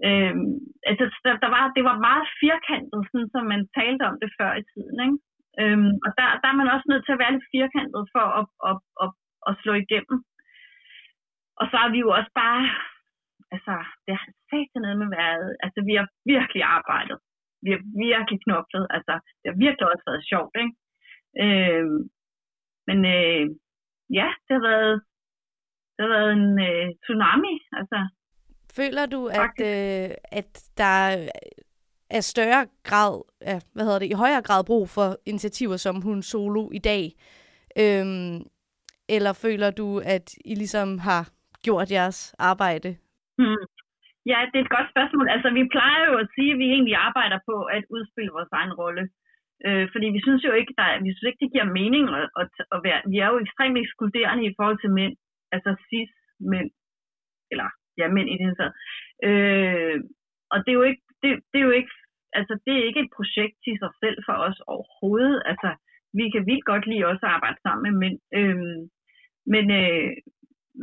øhm, 0.07 0.53
altså 0.89 1.03
der, 1.25 1.33
der 1.43 1.49
var, 1.55 1.63
det 1.77 1.83
var 1.89 2.05
meget 2.07 2.25
firkantet, 2.43 3.01
sådan 3.11 3.31
som 3.33 3.43
man 3.53 3.61
talte 3.77 4.03
om 4.09 4.17
det 4.21 4.31
før 4.39 4.51
i 4.61 4.63
tiden, 4.71 4.97
ikke? 5.07 5.19
Øhm, 5.61 5.93
og 6.05 6.09
der, 6.17 6.25
der 6.41 6.47
er 6.49 6.59
man 6.61 6.73
også 6.75 6.87
nødt 6.89 7.03
til 7.05 7.15
at 7.15 7.21
være 7.23 7.33
lidt 7.35 7.51
firkantet 7.55 8.03
for 8.13 8.25
at, 8.39 8.45
at, 8.69 8.77
at, 9.03 9.09
at 9.49 9.53
slå 9.61 9.73
igennem. 9.83 10.17
Og 11.59 11.65
så 11.71 11.77
er 11.85 11.89
vi 11.93 11.99
jo 12.05 12.09
også 12.17 12.31
bare, 12.43 12.61
altså, 13.55 13.75
det 14.05 14.13
har 14.21 14.29
sagt 14.49 14.71
noget 14.83 14.97
med 15.01 15.09
været, 15.19 15.49
altså, 15.65 15.79
vi 15.89 15.93
har 15.99 16.07
virkelig 16.33 16.63
arbejdet. 16.77 17.17
Vi 17.65 17.69
har 17.75 17.81
virkelig 18.07 18.39
knoklet, 18.45 18.85
altså, 18.95 19.13
det 19.39 19.47
har 19.51 19.57
virkelig 19.65 19.85
også 19.91 20.05
været 20.09 20.29
sjovt, 20.31 20.55
ikke? 20.63 20.75
Øhm, 21.43 21.99
men 22.87 22.99
øh, 23.15 23.45
ja, 24.19 24.27
det 24.45 24.53
har 24.57 24.65
været, 24.71 24.95
det 25.93 26.01
har 26.05 26.13
været 26.17 26.33
en 26.39 26.51
øh, 26.67 26.87
tsunami, 27.03 27.53
altså. 27.79 27.99
Føler 28.79 29.05
du, 29.05 29.21
at, 29.41 29.55
øh, 29.71 30.09
at 30.39 30.49
der 30.77 30.95
er 32.17 32.21
større 32.33 32.63
grad, 32.89 33.13
ja, 33.49 33.57
hvad 33.73 33.83
hedder 33.85 33.99
det, 33.99 34.09
i 34.11 34.21
højere 34.23 34.41
grad 34.47 34.61
brug 34.71 34.85
for 34.89 35.07
initiativer 35.25 35.77
som 35.77 35.95
Hun 36.01 36.21
Solo 36.21 36.63
i 36.79 36.81
dag? 36.91 37.03
Øhm, 37.83 38.35
eller 39.15 39.33
føler 39.45 39.69
du, 39.71 39.87
at 40.15 40.27
I 40.51 40.53
ligesom 40.55 40.87
har 41.07 41.23
gjort 41.65 41.91
jeres 41.97 42.35
arbejde? 42.51 42.89
Hmm. 43.39 43.63
Ja, 44.31 44.39
det 44.51 44.57
er 44.59 44.65
et 44.65 44.75
godt 44.77 44.89
spørgsmål. 44.93 45.27
Altså, 45.35 45.49
vi 45.59 45.63
plejer 45.75 46.01
jo 46.09 46.15
at 46.23 46.27
sige, 46.35 46.51
at 46.53 46.59
vi 46.63 46.67
egentlig 46.75 46.95
arbejder 47.09 47.39
på 47.49 47.55
at 47.75 47.83
udspille 47.95 48.31
vores 48.37 48.51
egen 48.59 48.73
rolle. 48.81 49.03
Øh, 49.67 49.85
fordi 49.93 50.07
vi 50.15 50.21
synes 50.25 50.41
jo 50.47 50.51
ikke, 50.59 50.73
der, 50.79 50.85
er- 50.91 51.01
vi 51.07 51.11
synes 51.13 51.27
ikke, 51.29 51.43
det 51.43 51.53
giver 51.53 51.67
mening 51.79 52.05
at, 52.19 52.27
at, 52.41 52.51
at 52.75 52.79
være, 52.87 52.99
vi 53.13 53.17
er 53.23 53.29
jo 53.33 53.37
ekstremt 53.45 53.77
ekskluderende 53.83 54.43
i 54.49 54.55
forhold 54.57 54.79
til 54.81 54.91
mænd, 54.99 55.13
altså 55.55 55.71
cis 55.87 56.11
mænd, 56.53 56.69
eller 57.51 57.67
ja, 57.99 58.05
mænd 58.15 58.29
i 58.29 58.33
det 58.37 58.45
hele 58.45 58.59
taget. 58.59 58.75
Øh, 59.27 59.97
og 60.53 60.57
det 60.63 60.69
er 60.71 60.79
jo 60.81 60.85
ikke, 60.91 61.03
det, 61.21 61.29
det 61.51 61.57
er 61.59 61.65
jo 61.69 61.75
ikke, 61.79 61.93
altså 62.39 62.53
det 62.65 62.73
er 62.75 62.87
ikke 62.89 63.01
et 63.05 63.15
projekt 63.17 63.59
i 63.71 63.75
sig 63.81 63.91
selv 64.03 64.17
for 64.27 64.35
os 64.47 64.59
overhovedet. 64.73 65.39
Altså, 65.51 65.69
vi 66.19 66.25
kan 66.33 66.45
vildt 66.49 66.65
godt 66.71 66.85
lide 66.87 67.05
også 67.11 67.23
at 67.25 67.33
arbejde 67.37 67.59
sammen 67.63 67.83
med 67.87 67.93
mænd. 68.03 68.17
Øh, 68.39 68.77
men, 69.53 69.65
øh, 69.81 70.09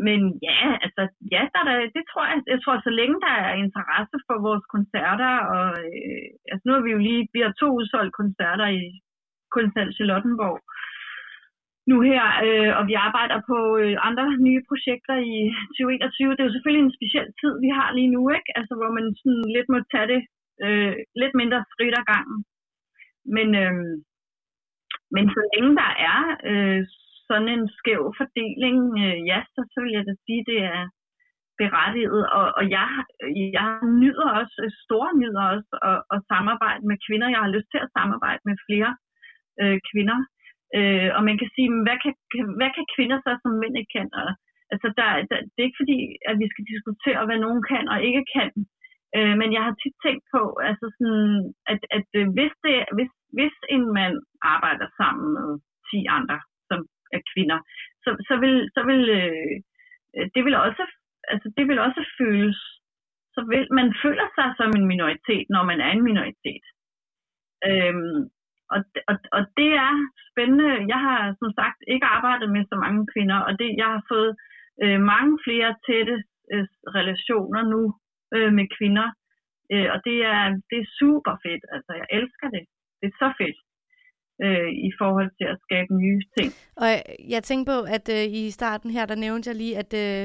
men 0.07 0.21
ja, 0.49 0.59
altså, 0.87 1.03
ja, 1.35 1.43
der 1.55 1.63
der- 1.69 1.93
det 1.97 2.05
tror 2.11 2.25
jeg, 2.31 2.39
jeg 2.53 2.61
tror, 2.63 2.77
så 2.89 2.91
længe 3.01 3.19
der 3.27 3.35
er 3.49 3.55
interesse 3.67 4.17
for 4.29 4.37
vores 4.49 4.65
koncerter, 4.75 5.33
og 5.55 5.67
øh, 5.89 6.27
altså 6.51 6.63
nu 6.67 6.73
har 6.75 6.83
vi 6.87 6.91
jo 6.97 7.01
lige, 7.09 7.29
vi 7.35 7.41
har 7.47 7.53
to 7.61 7.69
udsolgt 7.79 8.15
koncerter 8.23 8.69
i 8.81 8.85
Kunsthal 9.55 9.91
Charlottenborg 9.97 10.61
nu 11.91 11.97
her, 12.11 12.25
øh, 12.47 12.71
og 12.79 12.85
vi 12.91 12.95
arbejder 13.07 13.39
på 13.51 13.59
øh, 13.83 13.97
andre 14.09 14.27
nye 14.47 14.63
projekter 14.71 15.17
i 15.33 15.37
2021. 15.79 16.31
Det 16.31 16.41
er 16.41 16.49
jo 16.49 16.55
selvfølgelig 16.55 16.85
en 16.85 16.99
speciel 16.99 17.29
tid, 17.41 17.53
vi 17.65 17.71
har 17.79 17.89
lige 17.99 18.15
nu, 18.17 18.23
ikke? 18.39 18.51
Altså, 18.59 18.75
hvor 18.79 18.91
man 18.99 19.07
sådan 19.21 19.45
lidt 19.57 19.69
må 19.75 19.79
tage 19.93 20.09
det 20.13 20.23
øh, 20.65 20.95
lidt 21.21 21.35
mindre 21.41 21.61
frit 21.73 21.95
ad 22.01 22.05
gangen. 22.13 22.39
Men, 23.37 23.49
øh, 23.63 23.75
men 25.15 25.25
så 25.35 25.41
længe 25.53 25.73
der 25.83 25.93
er 26.11 26.21
øh, 26.51 26.81
sådan 27.29 27.49
en 27.57 27.65
skæv 27.79 28.03
fordeling, 28.21 28.79
øh, 29.05 29.19
ja, 29.31 29.39
så, 29.55 29.61
så 29.73 29.79
vil 29.83 29.93
jeg 29.97 30.05
da 30.09 30.15
sige, 30.27 30.43
det 30.51 30.61
er 30.75 30.83
berettiget. 31.61 32.23
Og, 32.39 32.47
og 32.59 32.65
jeg, 32.77 32.91
jeg 33.57 33.69
nyder 34.03 34.29
også, 34.41 34.57
øh, 34.65 34.71
store 34.85 35.11
nyder 35.23 35.43
også 35.55 35.73
at, 35.91 35.99
at 36.15 36.19
samarbejde 36.33 36.83
med 36.91 36.97
kvinder. 37.07 37.29
Jeg 37.35 37.43
har 37.45 37.55
lyst 37.57 37.71
til 37.71 37.81
at 37.83 37.93
samarbejde 37.97 38.43
med 38.49 38.57
flere 38.67 38.91
øh, 39.63 39.79
kvinder. 39.91 40.19
Øh, 40.79 41.11
og 41.17 41.23
man 41.29 41.37
kan 41.41 41.51
sige, 41.55 41.69
hvad 41.87 41.99
kan, 42.05 42.13
hvad 42.59 42.71
kan 42.77 42.87
kvinder 42.95 43.19
så, 43.21 43.31
som 43.43 43.53
mænd 43.63 43.75
ikke 43.81 43.95
kan? 43.99 44.09
Og, 44.21 44.29
altså, 44.73 44.87
der, 44.99 45.09
der, 45.31 45.37
det 45.53 45.59
er 45.61 45.69
ikke 45.69 45.83
fordi, 45.83 45.99
at 46.31 46.35
vi 46.43 46.47
skal 46.53 46.65
diskutere, 46.73 47.27
hvad 47.27 47.39
nogen 47.45 47.63
kan 47.73 47.85
og 47.95 47.99
ikke 48.09 48.25
kan. 48.37 48.51
Øh, 49.17 49.35
men 49.41 49.49
jeg 49.57 49.63
har 49.67 49.75
tit 49.83 49.97
tænkt 50.05 50.25
på, 50.35 50.43
altså 50.69 50.87
sådan, 50.97 51.33
at, 51.73 51.81
at 51.97 52.09
øh, 52.19 52.27
hvis, 52.37 52.55
det, 52.65 52.77
hvis, 52.97 53.13
hvis 53.39 53.57
en 53.77 53.85
mand 53.99 54.17
arbejder 54.55 54.87
sammen 55.01 55.27
med 55.37 55.49
10 55.91 56.07
andre, 56.19 56.39
som 56.69 56.79
er 57.17 57.23
kvinder, 57.33 57.59
så, 58.05 58.11
så 58.29 58.35
vil, 58.43 58.55
så 58.75 58.81
vil 58.89 59.03
øh, 59.21 59.57
det 60.35 60.43
vil 60.45 60.57
også, 60.67 60.85
altså 61.33 61.49
det 61.57 61.65
vil 61.69 61.79
også 61.87 62.03
føles, 62.19 62.59
så 63.35 63.41
vil, 63.51 63.67
man 63.79 63.89
føler 64.03 64.27
sig 64.37 64.49
som 64.59 64.71
en 64.79 64.87
minoritet, 64.93 65.47
når 65.55 65.63
man 65.71 65.81
er 65.81 65.91
en 65.93 66.05
minoritet. 66.11 66.65
Øhm, 67.69 68.21
og, 68.75 68.81
og, 69.11 69.17
og 69.37 69.43
det 69.61 69.71
er 69.87 69.95
spændende. 70.31 70.71
Jeg 70.93 71.01
har 71.07 71.21
som 71.41 71.51
sagt 71.61 71.79
ikke 71.93 72.07
arbejdet 72.17 72.49
med 72.55 72.63
så 72.73 72.77
mange 72.85 73.03
kvinder, 73.13 73.39
og 73.49 73.53
det, 73.61 73.69
jeg 73.83 73.91
har 73.97 74.03
fået 74.13 74.33
øh, 74.83 75.01
mange 75.13 75.35
flere 75.47 75.71
tætte 75.87 76.17
øh, 76.53 76.67
relationer 76.99 77.63
nu 77.75 77.83
øh, 78.37 78.51
med 78.59 78.67
kvinder, 78.77 79.09
øh, 79.73 79.89
og 79.95 79.99
det 80.09 80.19
er, 80.35 80.43
det 80.71 80.79
er 80.81 80.93
super 81.01 81.35
fedt. 81.45 81.65
Altså, 81.75 81.93
jeg 82.01 82.07
elsker 82.19 82.49
det. 82.55 82.65
Det 83.01 83.07
er 83.11 83.17
så 83.25 83.29
fedt 83.41 83.59
øh, 84.45 84.71
i 84.89 84.91
forhold 85.01 85.31
til 85.39 85.47
at 85.53 85.59
skabe 85.67 85.91
nye 86.03 86.21
ting. 86.37 86.49
Og 86.83 86.89
jeg, 87.35 87.43
tænkte 87.43 87.71
på, 87.73 87.79
at 87.97 88.07
øh, 88.17 88.25
i 88.41 88.51
starten 88.59 88.91
her, 88.97 89.05
der 89.07 89.23
nævnte 89.25 89.49
jeg 89.51 89.57
lige, 89.57 89.79
at, 89.83 89.93
øh, 90.05 90.25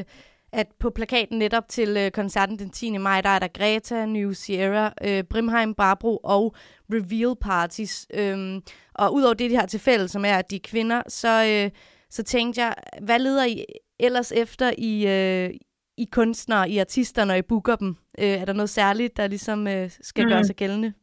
at 0.54 0.68
på 0.80 0.90
plakaten 0.90 1.40
netop 1.40 1.68
til 1.68 1.90
øh, 1.98 2.12
koncerten 2.12 2.60
den 2.60 2.70
10. 2.70 2.98
maj, 2.98 3.22
der 3.22 3.30
er 3.30 3.40
der 3.40 3.58
Greta, 3.58 4.06
New 4.06 4.32
Sierra, 4.32 4.94
øh, 5.08 5.24
Brimheim, 5.32 5.74
Barbro 5.74 6.18
og 6.18 6.56
Reveal 6.94 7.36
Parties. 7.42 8.08
Øhm, 8.20 8.62
og 8.96 9.14
udover 9.14 9.34
det, 9.34 9.52
de 9.52 9.56
har 9.56 9.66
til 9.66 9.80
fælles, 9.80 10.12
som 10.12 10.26
er, 10.26 10.38
at 10.40 10.52
de 10.52 10.56
er 10.56 10.70
kvinder, 10.72 11.02
så, 11.08 11.34
øh, 11.52 11.70
så 12.10 12.24
tænkte 12.24 12.62
jeg, 12.62 12.74
hvad 13.08 13.20
leder 13.20 13.46
I 13.46 13.56
ellers 14.00 14.32
efter 14.32 14.72
i, 14.78 14.94
øh, 15.16 15.50
i 15.98 16.06
kunstnere, 16.12 16.70
i 16.70 16.78
artister, 16.78 17.26
når 17.26 17.34
I 17.34 17.50
booker 17.50 17.76
dem? 17.76 17.92
Øh, 18.22 18.42
er 18.42 18.46
der 18.46 18.54
noget 18.54 18.70
særligt, 18.70 19.18
der 19.18 19.28
ligesom 19.28 19.60
øh, 19.68 19.86
skal 20.10 20.24
mm. 20.24 20.30
gøre 20.32 20.44
sig 20.44 20.56
gældende? 20.56 20.94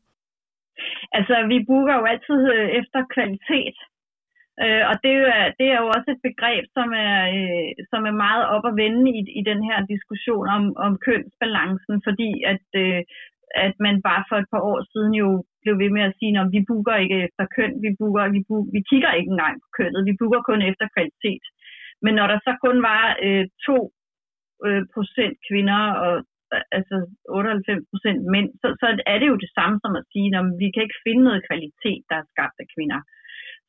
Altså, 1.18 1.34
vi 1.52 1.58
booker 1.68 1.94
jo 2.00 2.04
altid 2.12 2.40
øh, 2.54 2.68
efter 2.80 3.00
kvalitet. 3.14 3.76
Øh, 4.62 4.84
og 4.90 4.94
det 5.02 5.10
er, 5.14 5.20
jo, 5.22 5.28
det 5.58 5.66
er 5.72 5.78
jo 5.82 5.88
også 5.96 6.08
et 6.14 6.26
begreb, 6.28 6.64
som 6.76 6.88
er, 7.06 7.16
øh, 7.38 7.70
som 7.90 8.02
er 8.10 8.16
meget 8.26 8.44
op 8.54 8.64
at 8.70 8.76
vende 8.82 9.04
i, 9.18 9.20
i 9.40 9.42
den 9.50 9.60
her 9.68 9.78
diskussion 9.92 10.46
om, 10.56 10.62
om 10.86 10.92
kønsbalancen, 11.06 11.96
fordi 12.06 12.30
at, 12.52 12.66
øh, 12.84 13.00
at 13.66 13.74
man 13.86 13.96
bare 14.08 14.22
for 14.28 14.36
et 14.38 14.48
par 14.52 14.62
år 14.70 14.78
siden 14.92 15.12
jo 15.22 15.28
blev 15.62 15.74
ved 15.82 15.90
med 15.96 16.04
at 16.08 16.16
sige, 16.18 16.40
at 16.40 16.52
vi 16.54 16.60
booker 16.68 16.96
ikke 17.04 17.18
efter 17.26 17.44
køn, 17.56 17.72
vi, 17.84 17.90
booker, 18.00 18.24
vi, 18.36 18.40
book, 18.48 18.66
vi 18.76 18.80
kigger 18.90 19.12
ikke 19.18 19.32
engang 19.34 19.56
på 19.62 19.68
kønnet, 19.78 20.08
vi 20.08 20.18
booker 20.20 20.42
kun 20.48 20.60
efter 20.70 20.86
kvalitet. 20.94 21.44
Men 22.04 22.12
når 22.18 22.26
der 22.32 22.38
så 22.46 22.52
kun 22.64 22.76
var 22.90 23.02
øh, 23.26 23.44
2 23.66 23.92
øh, 24.66 24.82
procent 24.94 25.36
kvinder 25.48 25.82
og 26.04 26.12
altså 26.78 26.96
98 27.28 27.90
procent 27.90 28.20
mænd, 28.34 28.48
så, 28.60 28.68
så 28.80 28.86
er 29.12 29.18
det 29.18 29.28
jo 29.32 29.36
det 29.44 29.50
samme 29.58 29.76
som 29.82 29.92
at 30.00 30.08
sige, 30.12 30.28
at 30.38 30.44
vi 30.62 30.68
kan 30.70 30.84
ikke 30.86 31.02
finde 31.06 31.22
noget 31.28 31.46
kvalitet, 31.48 32.02
der 32.10 32.16
er 32.18 32.30
skabt 32.32 32.56
af 32.62 32.68
kvinder. 32.74 33.00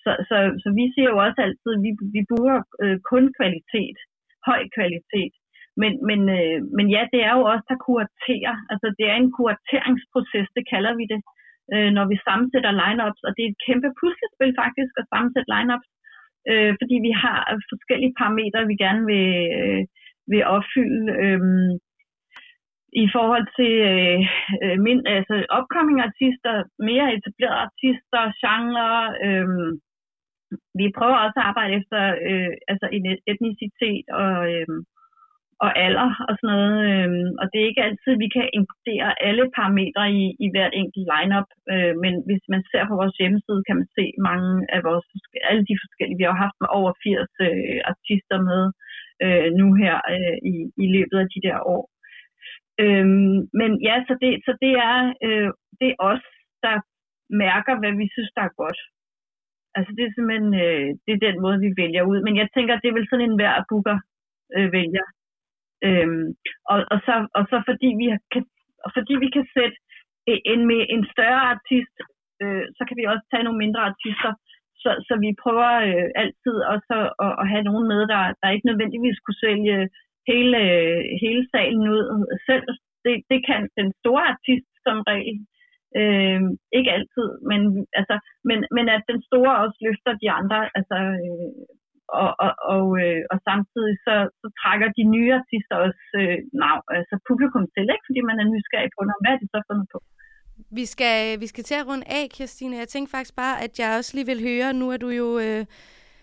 Så, 0.05 0.11
så, 0.29 0.37
så 0.63 0.67
vi 0.79 0.85
siger 0.93 1.09
jo 1.13 1.17
også 1.25 1.39
altid, 1.45 1.71
at 1.75 1.83
vi, 1.85 1.91
vi 2.15 2.21
bruger 2.31 2.57
øh, 2.83 2.97
kun 3.11 3.23
kvalitet, 3.37 3.97
høj 4.49 4.61
kvalitet. 4.77 5.33
Men, 5.81 5.91
men, 6.09 6.19
øh, 6.37 6.59
men 6.77 6.85
ja, 6.95 7.01
det 7.13 7.21
er 7.27 7.33
jo 7.37 7.43
også 7.51 7.65
der 7.71 7.85
kuraterer. 7.87 8.55
Altså 8.71 8.87
det 8.97 9.05
er 9.11 9.17
en 9.17 9.31
kurateringsproces, 9.37 10.47
det 10.57 10.65
kalder 10.73 10.93
vi 10.99 11.05
det, 11.13 11.21
øh, 11.73 11.89
når 11.97 12.05
vi 12.11 12.23
sammensætter 12.27 12.79
lineups. 12.81 13.21
Og 13.27 13.31
det 13.35 13.41
er 13.43 13.51
et 13.51 13.63
kæmpe 13.67 13.89
puslespil 13.99 14.51
faktisk 14.63 14.93
at 14.99 15.09
sammensætte 15.11 15.51
lineups, 15.55 15.89
øh, 16.49 16.71
fordi 16.79 16.95
vi 17.07 17.11
har 17.23 17.39
forskellige 17.71 18.17
parametre, 18.19 18.69
vi 18.71 18.83
gerne 18.85 19.03
vil, 19.11 19.29
øh, 19.59 19.81
vil 20.31 20.43
opfylde. 20.55 21.03
Øh, 21.23 21.41
i 23.03 23.07
forhold 23.15 23.45
til 23.57 23.73
øh, 23.93 24.19
øh 24.63 24.77
min, 24.85 24.99
altså 25.17 25.35
upcoming 25.57 25.99
artister, 26.09 26.53
mere 26.89 27.07
etablerede 27.15 27.63
artister, 27.67 28.21
genre. 28.43 28.89
Øh, 29.25 29.47
vi 30.79 30.85
prøver 30.97 31.17
også 31.25 31.37
at 31.39 31.47
arbejde 31.51 31.73
efter 31.79 32.01
øh, 32.29 32.53
altså 32.71 32.87
etnicitet 33.31 34.05
og, 34.21 34.35
øh, 34.53 34.67
og 35.63 35.69
alder 35.85 36.09
og 36.27 36.33
sådan 36.37 36.51
noget. 36.55 36.77
Øh, 36.89 37.09
og 37.41 37.45
det 37.51 37.59
er 37.59 37.69
ikke 37.69 37.85
altid, 37.87 38.13
vi 38.23 38.29
kan 38.35 38.45
inkludere 38.57 39.09
alle 39.27 39.45
parametre 39.57 40.03
i, 40.21 40.23
i 40.45 40.47
hvert 40.53 40.73
enkelt 40.81 41.05
lineup. 41.13 41.49
Øh, 41.73 41.93
men 42.03 42.13
hvis 42.27 42.43
man 42.53 42.61
ser 42.71 42.83
på 42.87 42.95
vores 43.01 43.15
hjemmeside, 43.19 43.65
kan 43.67 43.77
man 43.79 43.89
se 43.97 44.05
mange 44.29 44.51
af 44.75 44.79
vores, 44.89 45.05
alle 45.49 45.63
de 45.69 45.81
forskellige. 45.83 46.17
Vi 46.17 46.23
har 46.25 46.33
jo 46.33 46.45
haft 46.45 46.57
over 46.79 46.91
80 47.03 47.47
øh, 47.47 47.79
artister 47.91 48.37
med 48.49 48.61
øh, 49.25 49.49
nu 49.59 49.67
her 49.81 49.95
øh, 50.13 50.37
i, 50.51 50.55
i 50.83 50.85
løbet 50.95 51.17
af 51.23 51.27
de 51.33 51.41
der 51.47 51.59
år. 51.75 51.83
Øhm, 52.83 53.37
men 53.59 53.71
ja, 53.87 53.95
så 54.07 54.13
det, 54.21 54.31
så 54.45 54.51
det 54.63 54.73
er 54.89 54.99
øh, 55.25 55.49
det 55.79 55.89
er 55.91 56.01
os, 56.11 56.25
der 56.65 56.75
mærker, 57.45 57.73
hvad 57.79 57.93
vi 58.01 58.07
synes, 58.15 58.31
der 58.37 58.43
er 58.49 58.59
godt. 58.63 58.79
Altså 59.77 59.91
det 59.97 60.03
er 60.05 60.13
simpelthen 60.13 60.51
øh, 60.65 60.87
det 61.05 61.11
er 61.13 61.25
den 61.27 61.37
måde, 61.45 61.59
vi 61.65 61.69
vælger 61.81 62.03
ud. 62.11 62.19
Men 62.27 62.35
jeg 62.41 62.47
tænker, 62.55 62.73
det 62.81 62.89
er 62.89 62.97
vel 62.99 63.09
sådan 63.09 63.27
en 63.29 63.39
hver 63.39 63.55
booker 63.69 63.97
øh, 64.57 64.69
vælger. 64.77 65.05
Øhm, 65.87 66.27
og, 66.71 66.77
og, 66.93 66.99
så, 67.07 67.15
og 67.37 67.43
så 67.51 67.57
fordi 67.69 67.89
vi 68.01 68.07
kan, 68.33 68.43
og 68.85 68.89
fordi 68.97 69.13
vi 69.23 69.29
kan 69.35 69.45
sætte 69.55 69.77
en, 70.51 70.61
med 70.71 70.81
en 70.95 71.03
større 71.13 71.43
artist, 71.53 71.95
øh, 72.41 72.65
så 72.77 72.81
kan 72.87 72.97
vi 72.99 73.03
også 73.11 73.25
tage 73.31 73.45
nogle 73.45 73.63
mindre 73.63 73.81
artister. 73.91 74.31
Så, 74.81 74.91
så 75.07 75.13
vi 75.23 75.29
prøver 75.43 75.71
øh, 75.89 76.09
altid 76.21 76.55
også 76.73 76.93
at, 77.25 77.33
at 77.41 77.45
have 77.51 77.63
nogen 77.69 77.85
med, 77.91 78.01
der, 78.13 78.23
der 78.41 78.49
ikke 78.55 78.69
nødvendigvis 78.69 79.19
kunne 79.19 79.43
sælge 79.45 79.77
hele, 80.31 80.57
øh, 80.71 81.01
hele 81.23 81.43
salen 81.53 81.85
ud 81.95 82.03
selv. 82.49 82.67
Det, 83.05 83.15
det 83.31 83.39
kan 83.49 83.61
den 83.79 83.89
store 84.01 84.23
artist 84.33 84.69
som 84.85 84.97
regel. 85.11 85.37
Øh, 85.99 86.41
ikke 86.77 86.91
altid, 86.97 87.27
men, 87.49 87.61
altså, 87.99 88.15
men, 88.49 88.57
men 88.75 88.85
at 88.95 89.03
den 89.11 89.19
store 89.29 89.53
også 89.63 89.77
løfter 89.87 90.13
de 90.23 90.29
andre. 90.39 90.59
Altså, 90.77 90.97
øh, 91.23 91.51
og, 92.21 92.29
og, 92.45 92.51
og, 92.73 92.85
øh, 93.03 93.21
og 93.31 93.37
samtidig 93.49 93.95
så, 94.07 94.15
så 94.41 94.47
trækker 94.61 94.87
de 94.97 95.03
nye 95.15 95.31
artister 95.39 95.75
også 95.87 96.03
øh, 96.21 96.37
nav, 96.61 96.77
altså 96.97 97.15
publikum 97.29 97.65
til, 97.75 97.85
ikke? 97.93 98.07
fordi 98.09 98.21
man 98.29 98.37
er 98.41 98.47
nysgerrig 98.53 98.91
på, 98.95 99.01
når, 99.07 99.17
hvad 99.23 99.31
er 99.35 99.39
de 99.41 99.47
så 99.53 99.59
fundet 99.69 99.87
på. 99.93 99.99
Vi 100.79 100.85
skal, 100.93 101.39
vi 101.43 101.47
skal 101.51 101.63
til 101.63 101.75
at 101.81 101.87
runde 101.89 102.07
af, 102.17 102.23
Kirstine. 102.35 102.81
Jeg 102.83 102.87
tænkte 102.87 103.11
faktisk 103.15 103.35
bare, 103.43 103.55
at 103.65 103.73
jeg 103.79 103.89
også 103.99 104.11
lige 104.15 104.29
vil 104.31 104.45
høre, 104.49 104.73
nu 104.81 104.85
er 104.93 104.99
du 105.05 105.09
jo... 105.21 105.27
Øh, 105.45 105.63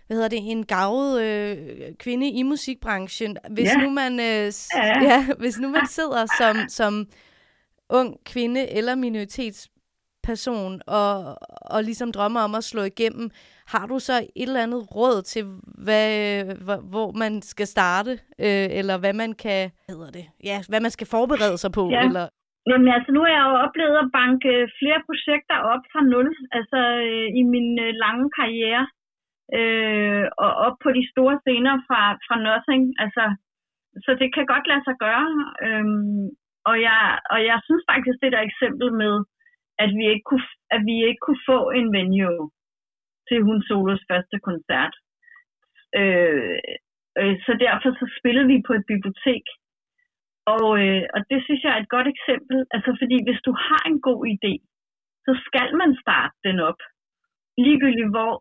hvad 0.06 0.16
hedder 0.16 0.28
det, 0.37 0.50
en 0.56 0.66
gavet 0.66 1.12
øh, 1.26 1.56
kvinde 2.04 2.28
i 2.40 2.42
musikbranchen. 2.42 3.37
Hvis 3.56 3.70
Ja. 3.74 3.80
nu 3.82 3.90
man 3.90 4.12
øh, 4.12 4.46
ja. 4.74 5.02
ja, 5.11 5.18
hvis 5.42 5.56
nu 5.62 5.68
man 5.68 5.87
sidder 5.87 6.22
som 6.38 6.56
som 6.68 6.92
ung 7.98 8.11
kvinde 8.33 8.62
eller 8.78 8.94
minoritetsperson 8.94 10.72
og 10.87 11.09
og 11.74 11.81
ligesom 11.88 12.12
drømmer 12.12 12.40
om 12.40 12.55
at 12.55 12.64
slå 12.64 12.83
igennem, 12.92 13.26
har 13.72 13.85
du 13.87 13.96
så 13.98 14.12
et 14.12 14.48
eller 14.48 14.62
andet 14.66 14.83
råd 14.96 15.22
til 15.33 15.42
hvad 15.87 16.09
hvor, 16.92 17.09
man 17.22 17.33
skal 17.52 17.66
starte 17.66 18.12
øh, 18.46 18.68
eller 18.78 18.96
hvad 19.02 19.14
man 19.22 19.33
kan, 19.44 19.62
hvad 19.87 19.96
hedder 19.96 20.12
det? 20.18 20.26
Ja, 20.48 20.59
hvad 20.70 20.81
man 20.87 20.92
skal 20.96 21.07
forberede 21.14 21.59
sig 21.62 21.72
på 21.78 21.85
Ja. 21.90 22.05
eller 22.09 22.26
Jamen 22.70 22.88
altså, 22.96 23.11
nu 23.12 23.20
har 23.24 23.33
jeg 23.37 23.44
jo 23.50 23.55
oplevet 23.66 23.96
at 24.05 24.12
banke 24.20 24.52
flere 24.78 25.00
projekter 25.09 25.57
op 25.72 25.85
fra 25.92 26.02
nul, 26.12 26.28
altså 26.57 26.81
øh, 27.07 27.28
i 27.40 27.42
min 27.52 27.68
øh, 27.87 27.92
lange 28.05 28.26
karriere, 28.38 28.85
øh, 29.59 30.24
og 30.44 30.50
op 30.66 30.76
på 30.85 30.90
de 30.98 31.05
store 31.12 31.35
scener 31.42 31.74
fra, 31.88 32.00
fra 32.26 32.37
nothing. 32.46 32.85
Altså, 33.05 33.24
så 34.05 34.11
det 34.20 34.28
kan 34.35 34.46
godt 34.52 34.66
lade 34.70 34.85
sig 34.88 34.96
gøre. 35.07 35.26
Øhm, 35.66 36.24
og, 36.70 36.77
jeg, 36.88 37.01
og 37.33 37.38
jeg 37.51 37.59
synes 37.66 37.85
faktisk, 37.92 38.18
det 38.22 38.33
der 38.33 38.42
eksempel 38.51 38.88
med, 39.03 39.14
at 39.85 39.90
vi 39.98 40.05
ikke 40.12 40.27
kunne, 40.31 40.48
at 40.75 40.83
vi 40.88 40.96
ikke 41.09 41.22
kunne 41.27 41.42
få 41.53 41.61
en 41.79 41.88
venue 41.98 42.51
til 43.29 43.38
hun 43.46 43.59
solos 43.68 44.03
første 44.11 44.37
koncert. 44.48 44.94
Øh, 46.01 46.59
øh, 47.18 47.35
så 47.44 47.53
derfor 47.66 47.90
så 48.01 48.07
spillede 48.18 48.48
vi 48.53 48.66
på 48.66 48.72
et 48.79 48.85
bibliotek. 48.92 49.46
Og, 50.55 50.68
øh, 50.85 51.05
og 51.14 51.20
det 51.31 51.38
synes 51.44 51.62
jeg 51.62 51.72
er 51.72 51.81
et 51.83 51.94
godt 51.96 52.09
eksempel. 52.14 52.57
Altså 52.75 52.90
fordi 53.01 53.16
hvis 53.27 53.40
du 53.48 53.53
har 53.66 53.83
en 53.90 54.01
god 54.09 54.20
idé, 54.35 54.53
så 55.27 55.33
skal 55.46 55.68
man 55.83 55.90
starte 56.03 56.37
den 56.46 56.59
op. 56.70 56.81
Ligegyldigt 57.64 58.14
hvor 58.14 58.33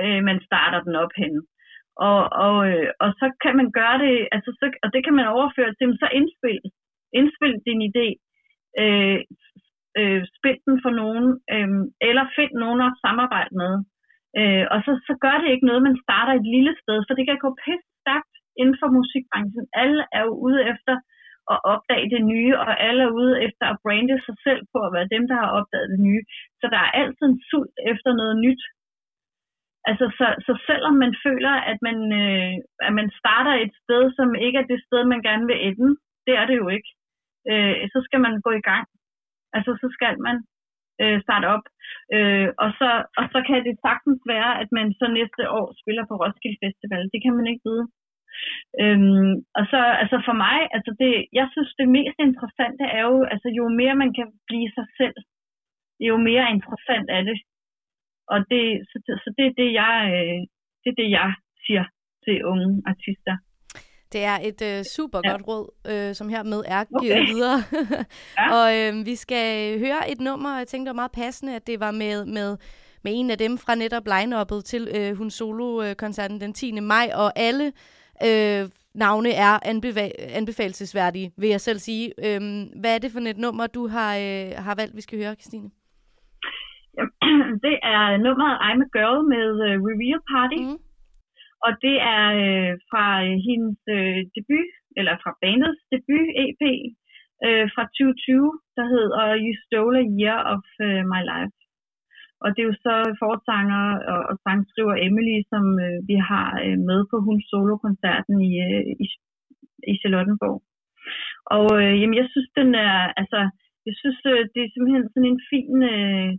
øh, 0.00 0.20
man 0.28 0.38
starter 0.48 0.80
den 0.86 0.94
op 1.04 1.12
henne. 1.22 1.42
Og, 2.08 2.20
og, 2.46 2.56
øh, 2.70 2.90
og 3.04 3.10
så 3.20 3.26
kan 3.42 3.54
man 3.60 3.68
gøre 3.80 3.98
det, 4.04 4.28
altså 4.34 4.50
så, 4.60 4.66
og 4.84 4.88
det 4.94 5.04
kan 5.04 5.14
man 5.18 5.26
overføre 5.36 5.74
til, 5.74 5.86
så 6.02 6.08
indspil, 6.18 6.60
indspil 7.18 7.54
din 7.66 7.80
idé. 7.90 8.08
Øh, 8.82 9.20
øh, 9.98 10.20
spil 10.36 10.58
den 10.66 10.76
for 10.84 10.92
nogen, 11.00 11.26
øh, 11.54 11.70
eller 12.08 12.24
find 12.38 12.52
nogen 12.62 12.80
at 12.88 12.96
samarbejde 13.04 13.52
med. 13.62 13.72
Øh, 14.38 14.64
og 14.72 14.78
så, 14.86 14.92
så 15.08 15.14
gør 15.24 15.36
det 15.42 15.48
ikke 15.50 15.68
noget, 15.68 15.86
man 15.88 16.02
starter 16.04 16.32
et 16.36 16.46
lille 16.54 16.74
sted, 16.82 16.98
for 17.06 17.14
det 17.14 17.24
kan 17.26 17.44
gå 17.44 17.50
pisse 17.64 17.88
stærkt 18.02 18.34
inden 18.60 18.76
for 18.80 18.88
musikbranchen. 18.98 19.66
Alle 19.82 20.00
er 20.16 20.22
jo 20.28 20.32
ude 20.46 20.60
efter 20.72 20.94
at 21.52 21.58
opdage 21.72 22.06
det 22.14 22.22
nye, 22.32 22.52
og 22.64 22.72
alle 22.86 23.02
er 23.08 23.16
ude 23.20 23.34
efter 23.46 23.64
at 23.68 23.80
brande 23.84 24.16
sig 24.26 24.36
selv 24.46 24.62
på 24.72 24.78
at 24.86 24.92
være 24.96 25.12
dem, 25.14 25.24
der 25.30 25.36
har 25.42 25.50
opdaget 25.58 25.88
det 25.94 26.00
nye. 26.08 26.22
Så 26.60 26.66
der 26.72 26.80
er 26.82 26.96
altid 27.00 27.26
en 27.28 27.40
sult 27.50 27.76
efter 27.92 28.10
noget 28.20 28.36
nyt. 28.46 28.62
Altså, 29.90 30.06
så, 30.18 30.26
så 30.46 30.52
selvom 30.68 30.94
man 31.04 31.12
føler, 31.26 31.54
at 31.70 31.78
man, 31.86 31.98
øh, 32.22 32.54
at 32.86 32.92
man 32.98 33.08
starter 33.20 33.54
et 33.64 33.74
sted, 33.82 34.02
som 34.18 34.28
ikke 34.46 34.58
er 34.62 34.68
det 34.72 34.80
sted, 34.86 35.00
man 35.04 35.22
gerne 35.28 35.46
vil 35.50 35.58
ende, 35.68 35.88
det 36.26 36.34
er 36.40 36.46
det 36.50 36.56
jo 36.62 36.68
ikke, 36.76 36.90
øh, 37.50 37.74
så 37.92 37.98
skal 38.06 38.20
man 38.26 38.34
gå 38.46 38.50
i 38.60 38.66
gang. 38.70 38.86
Altså, 39.56 39.70
så 39.82 39.86
skal 39.96 40.14
man 40.26 40.36
øh, 41.02 41.18
starte 41.24 41.46
op. 41.54 41.64
Øh, 42.16 42.48
og, 42.64 42.70
så, 42.78 42.90
og 43.18 43.24
så 43.32 43.38
kan 43.48 43.58
det 43.66 43.84
sagtens 43.86 44.20
være, 44.34 44.50
at 44.62 44.68
man 44.78 44.86
så 45.00 45.06
næste 45.18 45.42
år 45.58 45.66
spiller 45.82 46.04
på 46.06 46.14
Roskilde 46.22 46.62
Festival. 46.64 47.02
Det 47.12 47.20
kan 47.24 47.34
man 47.38 47.46
ikke 47.52 47.66
vide. 47.68 47.86
Øhm, 48.82 49.32
og 49.58 49.64
så 49.72 49.80
altså 50.02 50.16
for 50.28 50.36
mig, 50.44 50.58
altså 50.76 50.90
det, 51.02 51.12
jeg 51.38 51.46
synes 51.52 51.70
det 51.80 51.88
mest 51.98 52.18
interessante 52.28 52.84
er 52.98 53.02
jo, 53.10 53.18
altså 53.32 53.48
jo 53.58 53.64
mere 53.80 53.94
man 54.02 54.12
kan 54.18 54.28
blive 54.48 54.70
sig 54.76 54.86
selv, 55.00 55.16
jo 56.08 56.14
mere 56.28 56.46
interessant 56.56 57.08
er 57.18 57.22
det. 57.30 57.38
Og 58.32 58.38
det, 58.50 58.64
så, 58.90 58.96
så 59.22 59.28
det 59.38 59.44
er 59.46 59.54
det, 59.60 59.70
jeg, 59.82 59.94
øh, 60.16 60.40
det 60.82 60.88
er 60.90 60.98
det, 61.02 61.10
jeg 61.18 61.30
siger 61.66 61.84
til 62.24 62.44
unge 62.50 62.82
artister. 62.92 63.36
Det 64.12 64.24
er 64.24 64.38
et 64.42 64.62
øh, 64.78 64.84
super 64.96 65.20
Ja. 65.24 65.30
godt 65.30 65.42
råd, 65.48 65.70
øh, 65.90 66.14
som 66.14 66.28
hermed 66.28 66.62
er 66.66 66.84
givet 67.00 67.12
Okay. 67.16 67.26
videre. 67.32 67.58
Ja. 68.38 68.54
Og 68.56 68.66
øh, 68.78 69.06
vi 69.06 69.14
skal 69.16 69.78
høre 69.78 70.10
et 70.10 70.20
nummer, 70.20 70.52
og 70.52 70.58
jeg 70.58 70.66
tænkte, 70.66 70.84
det 70.88 70.96
var 70.96 71.00
meget 71.02 71.12
passende, 71.12 71.56
at 71.56 71.66
det 71.66 71.80
var 71.80 71.90
med, 71.90 72.24
med, 72.24 72.56
med 73.04 73.12
en 73.14 73.30
af 73.30 73.38
dem 73.38 73.58
fra 73.58 73.74
netop 73.74 74.02
line-uppet 74.06 74.64
til 74.64 74.88
øh, 74.96 75.16
hun 75.16 75.30
solo-koncerten 75.30 76.40
den 76.40 76.52
10. 76.52 76.80
maj, 76.80 77.10
og 77.14 77.32
alle 77.38 77.72
øh, 78.26 78.68
navne 78.94 79.30
er 79.30 79.58
anbeva- 79.66 80.36
anbefalesværdige, 80.36 81.32
vil 81.38 81.48
jeg 81.48 81.60
selv 81.60 81.78
sige. 81.78 82.12
Øh, 82.26 82.40
hvad 82.80 82.94
er 82.94 82.98
det 82.98 83.12
for 83.12 83.20
et 83.20 83.38
nummer, 83.38 83.66
du 83.66 83.88
har, 83.88 84.16
øh, 84.16 84.50
har 84.64 84.74
valgt, 84.74 84.96
vi 84.96 85.00
skal 85.00 85.18
høre, 85.18 85.34
Christine? 85.34 85.70
det 87.66 87.76
er 87.94 88.16
nummeret 88.26 88.54
I'm 88.68 88.80
a 88.86 88.88
Girl 88.96 89.18
med 89.34 89.46
uh, 89.66 89.72
Reveal 89.90 90.20
Party. 90.32 90.60
Mm. 90.62 90.78
Og 91.64 91.70
det 91.84 91.96
er 92.16 92.24
øh, 92.44 92.72
fra 92.90 93.06
øh, 93.26 93.36
hendes 93.48 93.78
øh, 93.96 94.20
debut, 94.36 94.70
eller 94.98 95.14
fra 95.22 95.32
bandets 95.42 95.82
debut 95.92 96.28
EP 96.44 96.62
øh, 97.46 97.66
fra 97.74 97.84
2020, 97.84 98.52
der 98.76 98.86
hedder 98.94 99.22
You 99.44 99.54
Stole 99.64 99.98
a 100.04 100.06
Year 100.20 100.38
of 100.54 100.64
øh, 100.86 101.02
My 101.12 101.22
Life. 101.32 101.56
Og 102.42 102.48
det 102.52 102.60
er 102.60 102.70
jo 102.70 102.78
så 102.86 102.94
forsanger 103.22 103.84
og, 104.12 104.20
og 104.30 104.34
sangskriver 104.44 104.96
Emily, 105.08 105.36
som 105.52 105.64
øh, 105.86 105.98
vi 106.10 106.16
har 106.30 106.48
øh, 106.64 106.78
med 106.88 107.00
på 107.10 107.16
hun 107.26 107.38
solokoncerten 107.50 108.36
i, 108.50 108.52
øh, 108.68 108.82
i, 109.04 109.06
i 109.92 109.94
Charlottenborg. 110.00 110.58
Og 111.56 111.68
øh, 111.82 111.94
jamen, 112.00 112.16
jeg 112.20 112.28
synes, 112.32 112.48
den 112.60 112.70
er, 112.88 112.98
altså, 113.20 113.40
jeg 113.86 113.94
synes, 114.00 114.20
øh, 114.32 114.42
det 114.52 114.60
er 114.62 114.70
simpelthen 114.72 115.04
sådan 115.12 115.30
en 115.32 115.42
fin, 115.50 115.72
øh, 115.94 116.30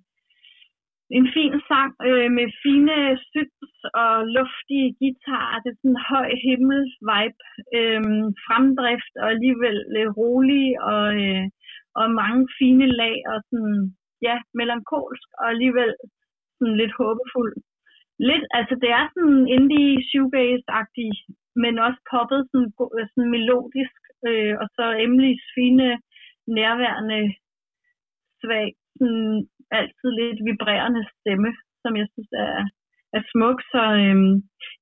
en 1.10 1.28
fin 1.36 1.54
sang 1.70 1.93
øh, 2.08 2.30
med 2.38 2.48
fine 2.63 2.98
syns 3.30 3.72
og 4.04 4.13
luftige 4.38 4.88
guitarer. 5.00 5.60
Det 5.62 5.70
er 5.72 5.80
sådan 5.80 5.96
en 5.96 6.08
høj 6.12 6.30
himmel-vibe, 6.46 7.41
øh, 7.78 8.02
fremdrift 8.46 9.13
og 9.22 9.28
alligevel 9.36 9.78
øh, 9.98 10.08
rolig 10.20 10.65
og, 10.93 11.06
øh, 11.24 11.46
og 12.00 12.06
mange 12.22 12.43
fine 12.60 12.88
lag 13.02 13.17
og 13.32 13.38
sådan, 13.50 13.78
ja, 14.28 14.36
melankolsk 14.58 15.30
og 15.39 15.46
alligevel 15.54 15.91
sådan 16.58 16.78
lidt 16.82 16.93
håbefuld. 17.02 17.56
Lidt, 18.30 18.46
altså 18.60 18.76
det 18.84 18.89
er 19.00 19.06
sådan 19.15 19.41
indie 19.56 20.04
shoegaze-agtig, 20.10 21.12
men 21.63 21.74
også 21.86 22.00
poppet 22.12 22.41
sådan, 22.52 22.70
sådan 23.12 23.32
melodisk, 23.36 24.02
øh, 24.28 24.54
og 24.62 24.67
så 24.76 24.86
Emilys 25.04 25.43
fine, 25.56 25.88
nærværende, 26.58 27.22
svag, 28.41 28.67
sådan 28.98 29.48
altid 29.80 30.10
lidt 30.22 30.40
vibrerende 30.48 31.02
stemme, 31.14 31.50
som 31.84 31.92
jeg 32.02 32.08
synes 32.14 32.32
er, 32.48 32.56
er 33.18 33.22
smuk. 33.32 33.58
Så 33.74 33.82
øhm, 34.02 34.34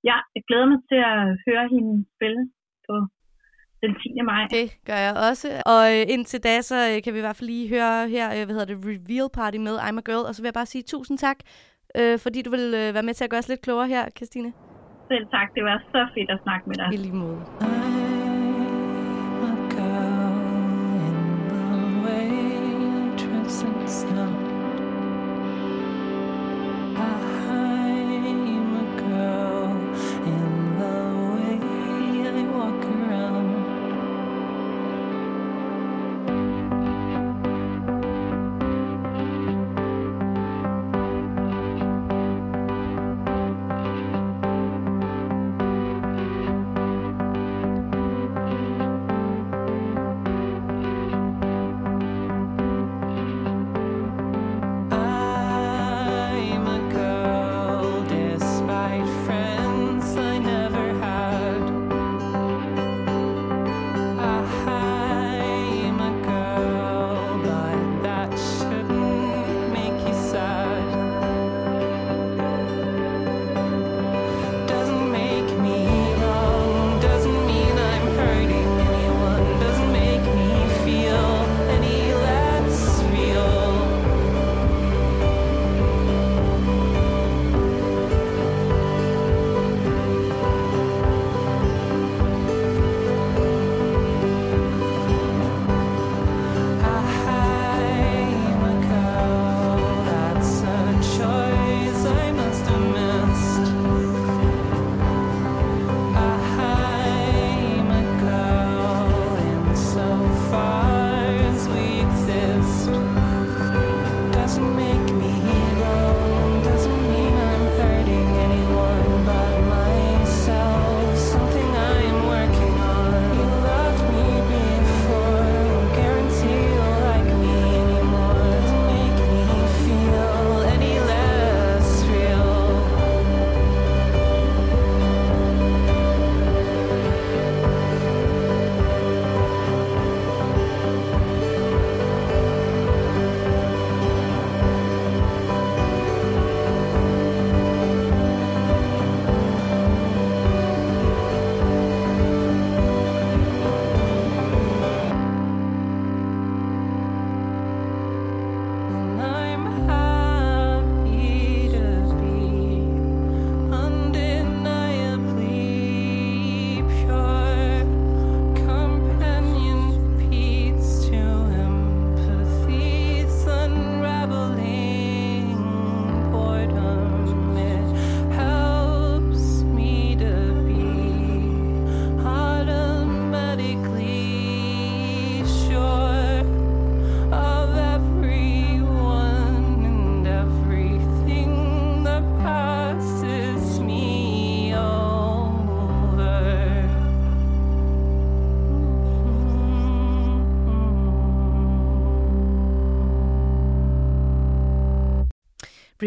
ja, 0.10 0.18
jeg 0.36 0.44
glæder 0.48 0.68
mig 0.74 0.80
til 0.90 1.00
at 1.14 1.22
høre 1.46 1.66
hende 1.74 1.94
spille 2.16 2.42
på 2.88 2.96
den 3.82 3.92
10. 3.96 4.22
maj. 4.32 4.44
Det 4.60 4.68
gør 4.90 5.00
jeg 5.08 5.14
også. 5.30 5.48
Og 5.74 5.84
øh, 5.96 6.04
indtil 6.14 6.40
da, 6.48 6.62
så 6.62 6.78
øh, 6.90 7.04
kan 7.04 7.14
vi 7.14 7.20
i 7.20 7.26
hvert 7.26 7.40
fald 7.40 7.50
lige 7.54 7.70
høre 7.76 8.10
her, 8.16 8.28
øh, 8.36 8.42
hvad 8.46 8.54
hedder 8.56 8.72
det, 8.72 8.86
Reveal 8.92 9.30
Party 9.38 9.58
med 9.68 9.76
I'm 9.86 9.98
a 10.02 10.04
Girl. 10.08 10.26
Og 10.28 10.34
så 10.36 10.42
vil 10.42 10.48
jeg 10.52 10.60
bare 10.62 10.72
sige 10.74 10.84
tusind 10.94 11.18
tak, 11.18 11.38
øh, 12.00 12.16
fordi 12.24 12.40
du 12.42 12.50
vil 12.56 12.66
øh, 12.82 12.94
være 12.96 13.08
med 13.08 13.14
til 13.14 13.24
at 13.24 13.30
gøre 13.30 13.44
os 13.44 13.50
lidt 13.50 13.62
klogere 13.62 13.88
her, 13.88 14.04
Christine. 14.18 14.54
Selv 15.12 15.26
tak, 15.36 15.48
det 15.56 15.64
var 15.64 15.78
så 15.92 16.02
fedt 16.14 16.30
at 16.36 16.40
snakke 16.44 16.70
med 16.70 16.76
dig. 16.76 16.88
I 16.94 16.98
lige 16.98 17.16
måde. 17.24 17.42
I'm 17.62 19.42
a 19.50 19.56
girl 19.76 20.36
in 21.06 21.18
the 21.50 21.64
waitress 22.06 23.64
and 23.64 23.88
sound. 23.90 24.35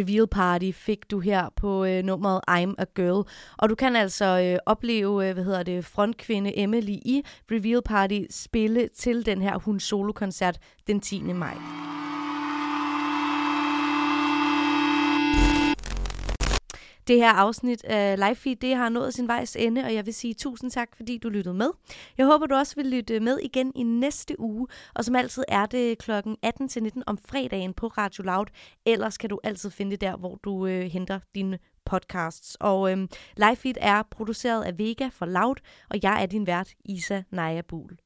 Reveal 0.08 0.26
Party 0.26 0.70
fik 0.72 1.10
du 1.10 1.20
her 1.20 1.48
på 1.56 1.84
øh, 1.84 2.02
nummeret 2.02 2.40
I'm 2.50 2.74
a 2.78 2.84
Girl. 2.94 3.28
Og 3.58 3.68
du 3.68 3.74
kan 3.74 3.96
altså 3.96 4.24
øh, 4.24 4.58
opleve, 4.66 5.28
øh, 5.28 5.34
hvad 5.34 5.44
hedder 5.44 5.62
det, 5.62 5.84
frontkvinde 5.84 6.58
Emily 6.58 6.92
i 6.92 7.22
Reveal 7.50 7.82
Party 7.82 8.20
spille 8.30 8.88
til 8.96 9.26
den 9.26 9.42
her 9.42 9.58
Hun 9.58 9.80
Solo-koncert 9.80 10.58
den 10.86 11.00
10. 11.00 11.22
maj. 11.22 11.54
Det 17.08 17.16
her 17.16 17.32
afsnit 17.32 17.84
af 17.84 18.18
Live 18.18 18.34
Feed, 18.34 18.56
det 18.56 18.76
har 18.76 18.88
nået 18.88 19.14
sin 19.14 19.28
vejs 19.28 19.56
ende, 19.56 19.84
og 19.84 19.94
jeg 19.94 20.06
vil 20.06 20.14
sige 20.14 20.34
tusind 20.34 20.70
tak, 20.70 20.88
fordi 20.96 21.18
du 21.18 21.28
lyttede 21.28 21.54
med. 21.54 21.70
Jeg 22.18 22.26
håber, 22.26 22.46
du 22.46 22.54
også 22.54 22.74
vil 22.76 22.86
lytte 22.86 23.20
med 23.20 23.38
igen 23.38 23.72
i 23.74 23.82
næste 23.82 24.40
uge, 24.40 24.68
og 24.94 25.04
som 25.04 25.16
altid 25.16 25.44
er 25.48 25.66
det 25.66 25.98
kl. 25.98 26.10
18-19 26.10 27.02
om 27.06 27.18
fredagen 27.18 27.74
på 27.74 27.86
Radio 27.86 28.22
Loud. 28.22 28.46
Ellers 28.86 29.18
kan 29.18 29.30
du 29.30 29.40
altid 29.44 29.70
finde 29.70 29.90
det 29.90 30.00
der, 30.00 30.16
hvor 30.16 30.38
du 30.44 30.66
øh, 30.66 30.82
henter 30.82 31.20
dine 31.34 31.58
podcasts. 31.84 32.56
Og 32.60 32.92
øhm, 32.92 33.08
Live 33.36 33.56
Feed 33.56 33.74
er 33.80 34.02
produceret 34.10 34.64
af 34.64 34.78
Vega 34.78 35.08
for 35.12 35.26
Loud, 35.26 35.56
og 35.90 35.98
jeg 36.02 36.22
er 36.22 36.26
din 36.26 36.46
vært, 36.46 36.74
Isa 36.84 37.22
Naja 37.30 37.60
Buhl. 37.60 37.98